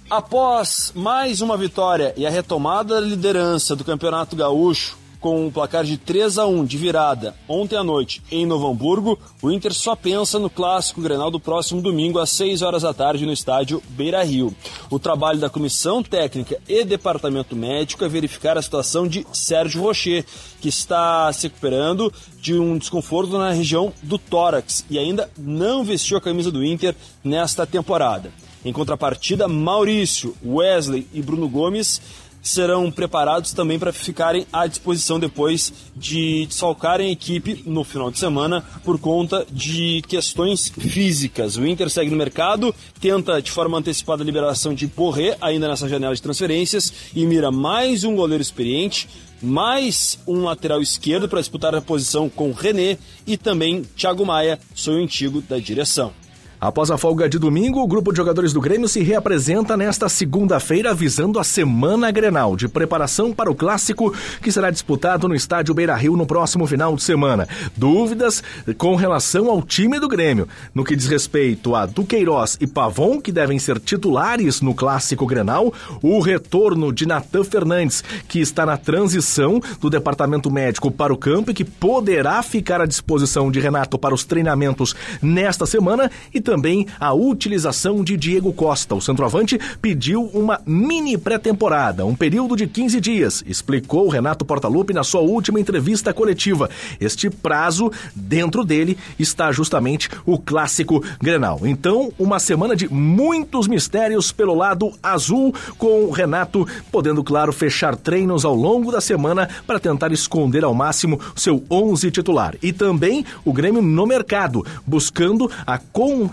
Após 0.09 0.91
mais 0.95 1.41
uma 1.41 1.57
vitória 1.57 2.13
e 2.15 2.27
a 2.27 2.29
retomada 2.29 3.01
da 3.01 3.07
liderança 3.07 3.75
do 3.75 3.83
Campeonato 3.83 4.35
Gaúcho, 4.35 4.97
com 5.25 5.43
um 5.43 5.49
placar 5.49 5.83
de 5.83 5.97
3 5.97 6.37
a 6.37 6.45
1 6.45 6.65
de 6.65 6.77
virada 6.77 7.33
ontem 7.49 7.75
à 7.75 7.83
noite 7.83 8.21
em 8.31 8.45
Novo 8.45 8.67
Hamburgo, 8.67 9.17
o 9.41 9.49
Inter 9.49 9.73
só 9.73 9.95
pensa 9.95 10.37
no 10.37 10.51
clássico 10.51 11.01
Grenal 11.01 11.31
do 11.31 11.39
próximo 11.39 11.81
domingo 11.81 12.19
às 12.19 12.29
6 12.29 12.61
horas 12.61 12.83
da 12.83 12.93
tarde 12.93 13.25
no 13.25 13.33
estádio 13.33 13.81
Beira 13.89 14.23
Rio. 14.23 14.55
O 14.87 14.99
trabalho 14.99 15.39
da 15.39 15.49
comissão 15.49 16.03
técnica 16.03 16.61
e 16.69 16.85
departamento 16.85 17.55
médico 17.55 18.05
é 18.05 18.07
verificar 18.07 18.55
a 18.55 18.61
situação 18.61 19.07
de 19.07 19.25
Sérgio 19.33 19.81
Rocher, 19.81 20.23
que 20.61 20.69
está 20.69 21.33
se 21.33 21.47
recuperando 21.47 22.13
de 22.39 22.53
um 22.53 22.77
desconforto 22.77 23.35
na 23.35 23.49
região 23.49 23.91
do 24.03 24.19
tórax 24.19 24.85
e 24.91 24.99
ainda 24.99 25.27
não 25.35 25.83
vestiu 25.83 26.17
a 26.17 26.21
camisa 26.21 26.51
do 26.51 26.63
Inter 26.63 26.95
nesta 27.23 27.65
temporada. 27.65 28.31
Em 28.63 28.73
contrapartida, 28.73 29.47
Maurício, 29.47 30.35
Wesley 30.43 31.07
e 31.13 31.21
Bruno 31.21 31.47
Gomes 31.47 32.01
serão 32.45 32.91
preparados 32.91 33.51
também 33.53 33.79
para 33.79 33.91
ficarem 33.91 34.45
à 34.53 34.67
disposição 34.67 35.19
depois 35.19 35.73
de 35.95 36.47
salcarem 36.51 37.09
a 37.09 37.11
equipe 37.11 37.63
no 37.65 37.83
final 37.83 38.11
de 38.11 38.19
semana 38.19 38.63
por 38.83 38.99
conta 38.99 39.45
de 39.51 40.03
questões 40.07 40.69
físicas. 40.69 41.57
O 41.57 41.65
Inter 41.65 41.89
segue 41.89 42.11
no 42.11 42.15
mercado, 42.15 42.73
tenta 43.01 43.41
de 43.41 43.49
forma 43.49 43.79
antecipada 43.79 44.21
a 44.21 44.25
liberação 44.25 44.75
de 44.75 44.87
Porré 44.87 45.35
ainda 45.41 45.67
nessa 45.67 45.89
janela 45.89 46.13
de 46.13 46.21
transferências 46.21 46.93
e 47.15 47.25
mira 47.25 47.51
mais 47.51 48.03
um 48.03 48.15
goleiro 48.15 48.43
experiente, 48.43 49.09
mais 49.41 50.19
um 50.27 50.43
lateral 50.43 50.81
esquerdo 50.81 51.27
para 51.27 51.39
disputar 51.39 51.73
a 51.73 51.81
posição 51.81 52.29
com 52.29 52.51
René 52.51 52.99
e 53.25 53.37
também 53.37 53.81
Thiago 53.97 54.23
Maia, 54.23 54.59
sonho 54.75 55.03
antigo 55.03 55.41
da 55.41 55.57
direção. 55.57 56.24
Após 56.59 56.89
a 56.89 56.97
folga 56.97 57.27
de 57.27 57.37
domingo, 57.37 57.81
o 57.81 57.87
grupo 57.87 58.11
de 58.11 58.17
jogadores 58.17 58.53
do 58.53 58.61
Grêmio 58.61 58.87
se 58.87 59.03
reapresenta 59.03 59.75
nesta 59.75 60.07
segunda-feira, 60.07 60.93
visando 60.93 61.37
a 61.37 61.43
Semana 61.43 62.09
Grenal, 62.11 62.55
de 62.55 62.67
preparação 62.67 63.33
para 63.33 63.51
o 63.51 63.55
clássico 63.55 64.13
que 64.41 64.51
será 64.51 64.71
disputado 64.71 65.27
no 65.27 65.35
estádio 65.35 65.73
Beira 65.73 65.95
Rio 65.95 66.15
no 66.15 66.25
próximo 66.25 66.65
final 66.65 66.95
de 66.95 67.03
semana. 67.03 67.47
Dúvidas 67.75 68.41
com 68.77 68.95
relação 68.95 69.49
ao 69.49 69.61
time 69.61 69.99
do 69.99 70.07
Grêmio, 70.07 70.47
no 70.73 70.85
que 70.85 70.95
diz 70.95 71.07
respeito 71.07 71.75
a 71.75 71.85
Duqueiroz 71.85 72.57
e 72.61 72.65
Pavon, 72.65 73.19
que 73.19 73.33
devem 73.33 73.59
ser 73.59 73.77
titulares 73.77 74.61
no 74.61 74.73
clássico 74.73 75.25
Grenal, 75.25 75.73
o 76.01 76.19
retorno 76.19 76.93
de 76.93 77.05
Natan 77.05 77.43
Fernandes, 77.43 78.03
que 78.29 78.39
está 78.39 78.65
na 78.65 78.77
transição 78.77 79.61
do 79.81 79.89
departamento 79.89 80.49
médico 80.49 80.89
para 80.89 81.13
o 81.13 81.17
campo 81.17 81.51
e 81.51 81.53
que 81.53 81.65
poderá 81.65 82.41
ficar 82.41 82.79
à 82.79 82.85
disposição 82.85 83.51
de 83.51 83.59
Renato 83.59 83.99
para 83.99 84.15
os 84.15 84.23
treinamentos 84.23 84.95
nesta 85.21 85.65
semana 85.65 86.09
e 86.33 86.44
também 86.45 86.85
a 86.99 87.13
utilização 87.13 88.03
de 88.03 88.15
Diego 88.15 88.53
Costa. 88.53 88.95
O 88.95 89.01
centroavante 89.01 89.59
pediu 89.81 90.23
uma 90.33 90.61
mini 90.65 91.17
pré-temporada, 91.17 92.05
um 92.05 92.15
período 92.15 92.55
de 92.55 92.67
15 92.67 93.01
dias, 93.01 93.43
explicou 93.47 94.07
Renato 94.07 94.45
Portaluppi 94.45 94.93
na 94.93 95.03
sua 95.03 95.21
última 95.21 95.59
entrevista 95.59 96.13
coletiva. 96.13 96.69
Este 97.01 97.29
prazo, 97.29 97.91
dentro 98.15 98.63
dele, 98.63 98.97
está 99.17 99.51
justamente 99.51 100.07
o 100.25 100.37
clássico 100.37 101.03
Grenal. 101.19 101.61
Então, 101.63 102.13
uma 102.19 102.39
semana 102.39 102.75
de 102.75 102.87
muitos 102.87 103.67
mistérios 103.67 104.31
pelo 104.31 104.53
lado 104.53 104.93
azul, 105.01 105.53
com 105.79 106.11
Renato 106.11 106.67
podendo, 106.91 107.23
claro, 107.23 107.51
fechar 107.51 107.95
treinos 107.95 108.45
ao 108.45 108.53
longo 108.53 108.91
da 108.91 109.01
semana 109.01 109.49
para 109.65 109.79
tentar 109.79 110.11
esconder 110.11 110.63
ao 110.63 110.75
máximo 110.75 111.19
seu 111.35 111.63
11 111.71 112.11
titular. 112.11 112.55
E 112.61 112.71
também 112.71 113.25
o 113.43 113.51
Grêmio 113.51 113.81
no 113.81 114.05
mercado, 114.05 114.63
buscando 114.85 115.49
a 115.65 115.79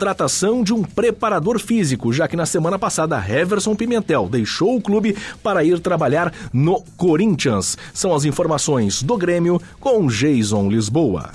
contratação 0.02 0.64
de 0.64 0.74
um 0.74 0.82
preparador 0.82 1.60
físico, 1.60 2.12
já 2.12 2.26
que 2.26 2.34
na 2.34 2.44
semana 2.44 2.76
passada 2.76 3.16
Heverson 3.24 3.76
Pimentel 3.76 4.28
deixou 4.28 4.74
o 4.74 4.82
clube 4.82 5.16
para 5.44 5.62
ir 5.62 5.78
trabalhar 5.78 6.34
no 6.52 6.82
Corinthians. 6.96 7.78
São 7.94 8.12
as 8.12 8.24
informações 8.24 9.00
do 9.00 9.16
Grêmio 9.16 9.62
com 9.78 10.08
Jason 10.08 10.68
Lisboa. 10.68 11.32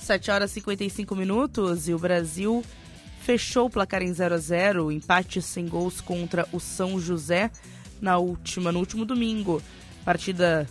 7 0.00 0.30
horas 0.30 0.50
e 0.52 0.54
55 0.54 1.14
minutos 1.14 1.90
e 1.90 1.92
o 1.92 1.98
Brasil 1.98 2.64
fechou 3.20 3.66
o 3.66 3.70
placar 3.70 4.02
em 4.02 4.10
0 4.10 4.36
a 4.36 4.38
0 4.38 4.90
empate 4.90 5.42
sem 5.42 5.68
gols 5.68 6.00
contra 6.00 6.48
o 6.52 6.58
São 6.58 6.98
José 6.98 7.50
na 8.00 8.16
última, 8.16 8.72
no 8.72 8.78
último 8.78 9.04
domingo. 9.04 9.60
Partida 10.06 10.66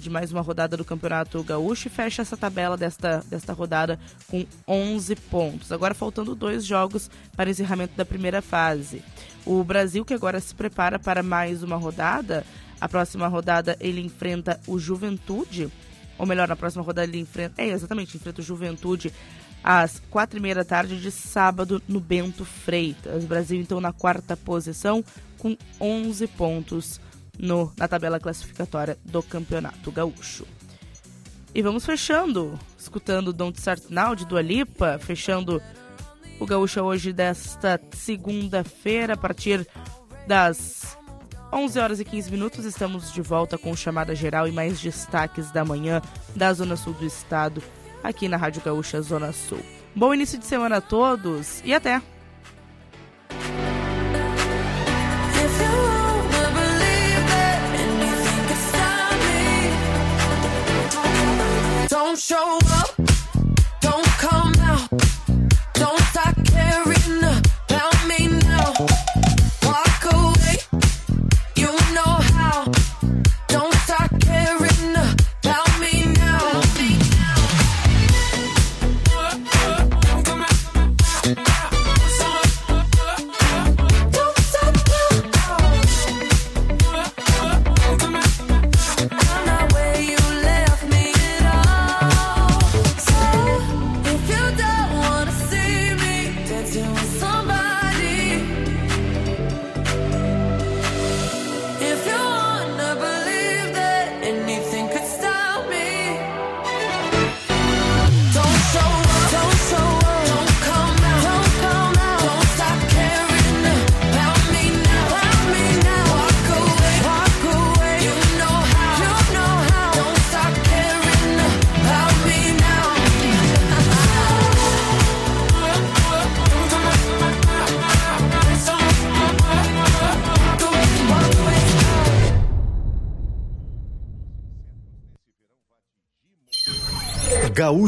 de 0.00 0.10
mais 0.10 0.32
uma 0.32 0.40
rodada 0.40 0.76
do 0.76 0.84
Campeonato 0.84 1.42
Gaúcho 1.42 1.88
e 1.88 1.90
fecha 1.90 2.22
essa 2.22 2.36
tabela 2.36 2.76
desta, 2.76 3.22
desta 3.28 3.52
rodada 3.52 3.98
com 4.28 4.44
11 4.66 5.14
pontos. 5.16 5.70
Agora 5.70 5.94
faltando 5.94 6.34
dois 6.34 6.64
jogos 6.64 7.10
para 7.36 7.50
encerramento 7.50 7.96
da 7.96 8.04
primeira 8.04 8.40
fase. 8.40 9.02
O 9.44 9.62
Brasil, 9.62 10.04
que 10.04 10.14
agora 10.14 10.40
se 10.40 10.54
prepara 10.54 10.98
para 10.98 11.22
mais 11.22 11.62
uma 11.62 11.76
rodada, 11.76 12.44
a 12.80 12.88
próxima 12.88 13.28
rodada 13.28 13.76
ele 13.80 14.00
enfrenta 14.00 14.58
o 14.66 14.78
Juventude, 14.78 15.70
ou 16.18 16.26
melhor, 16.26 16.48
na 16.48 16.56
próxima 16.56 16.82
rodada 16.82 17.06
ele 17.06 17.18
enfrenta, 17.18 17.62
é 17.62 17.68
exatamente, 17.68 18.16
enfrenta 18.16 18.40
o 18.40 18.44
Juventude 18.44 19.12
às 19.62 20.00
quatro 20.10 20.38
e 20.38 20.42
meia 20.42 20.54
da 20.54 20.64
tarde 20.64 21.00
de 21.00 21.10
sábado 21.10 21.82
no 21.86 22.00
Bento 22.00 22.44
Freitas. 22.44 23.24
O 23.24 23.26
Brasil 23.26 23.60
então 23.60 23.80
na 23.80 23.92
quarta 23.92 24.36
posição 24.36 25.04
com 25.38 25.56
11 25.80 26.26
pontos 26.28 27.00
no, 27.40 27.72
na 27.76 27.88
tabela 27.88 28.20
classificatória 28.20 28.98
do 29.04 29.22
Campeonato 29.22 29.90
Gaúcho. 29.90 30.46
E 31.54 31.62
vamos 31.62 31.84
fechando, 31.84 32.58
escutando 32.78 33.32
Don't 33.32 33.58
Start 33.58 33.84
Now 33.88 34.14
de 34.14 34.24
Dua 34.24 34.40
Lipa, 34.40 34.98
fechando 34.98 35.60
o 36.38 36.46
Gaúcho 36.46 36.80
hoje 36.80 37.12
desta 37.12 37.80
segunda-feira, 37.92 39.14
a 39.14 39.16
partir 39.16 39.66
das 40.26 40.96
11 41.52 41.78
horas 41.80 42.00
e 42.00 42.04
15 42.04 42.30
minutos, 42.30 42.64
estamos 42.64 43.12
de 43.12 43.20
volta 43.20 43.58
com 43.58 43.74
chamada 43.74 44.14
geral 44.14 44.46
e 44.46 44.52
mais 44.52 44.80
destaques 44.80 45.50
da 45.50 45.64
manhã 45.64 46.00
da 46.36 46.52
Zona 46.52 46.76
Sul 46.76 46.92
do 46.92 47.04
Estado, 47.04 47.62
aqui 48.02 48.28
na 48.28 48.36
Rádio 48.36 48.62
Gaúcha 48.62 49.02
Zona 49.02 49.32
Sul. 49.32 49.60
Bom 49.94 50.14
início 50.14 50.38
de 50.38 50.46
semana 50.46 50.76
a 50.76 50.80
todos 50.80 51.60
e 51.64 51.74
até! 51.74 52.00
Don't 62.02 62.18
show 62.18 62.58
up, 62.64 62.96
don't 63.82 64.06
come 64.16 64.29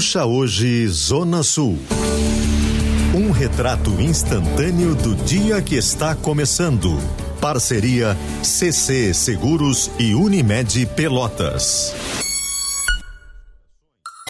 Gaúcha 0.03 0.25
Hoje, 0.27 0.89
Zona 0.89 1.45
Sul. 1.45 1.79
Um 3.15 3.31
retrato 3.31 3.93
instantâneo 4.01 4.97
do 4.97 5.15
dia 5.15 5.63
que 5.63 5.77
está 5.77 6.13
começando. 6.17 6.99
Parceria 7.41 8.19
CC 8.43 9.15
Seguros 9.15 9.93
e 10.01 10.13
Unimed 10.13 10.87
Pelotas. 10.97 11.95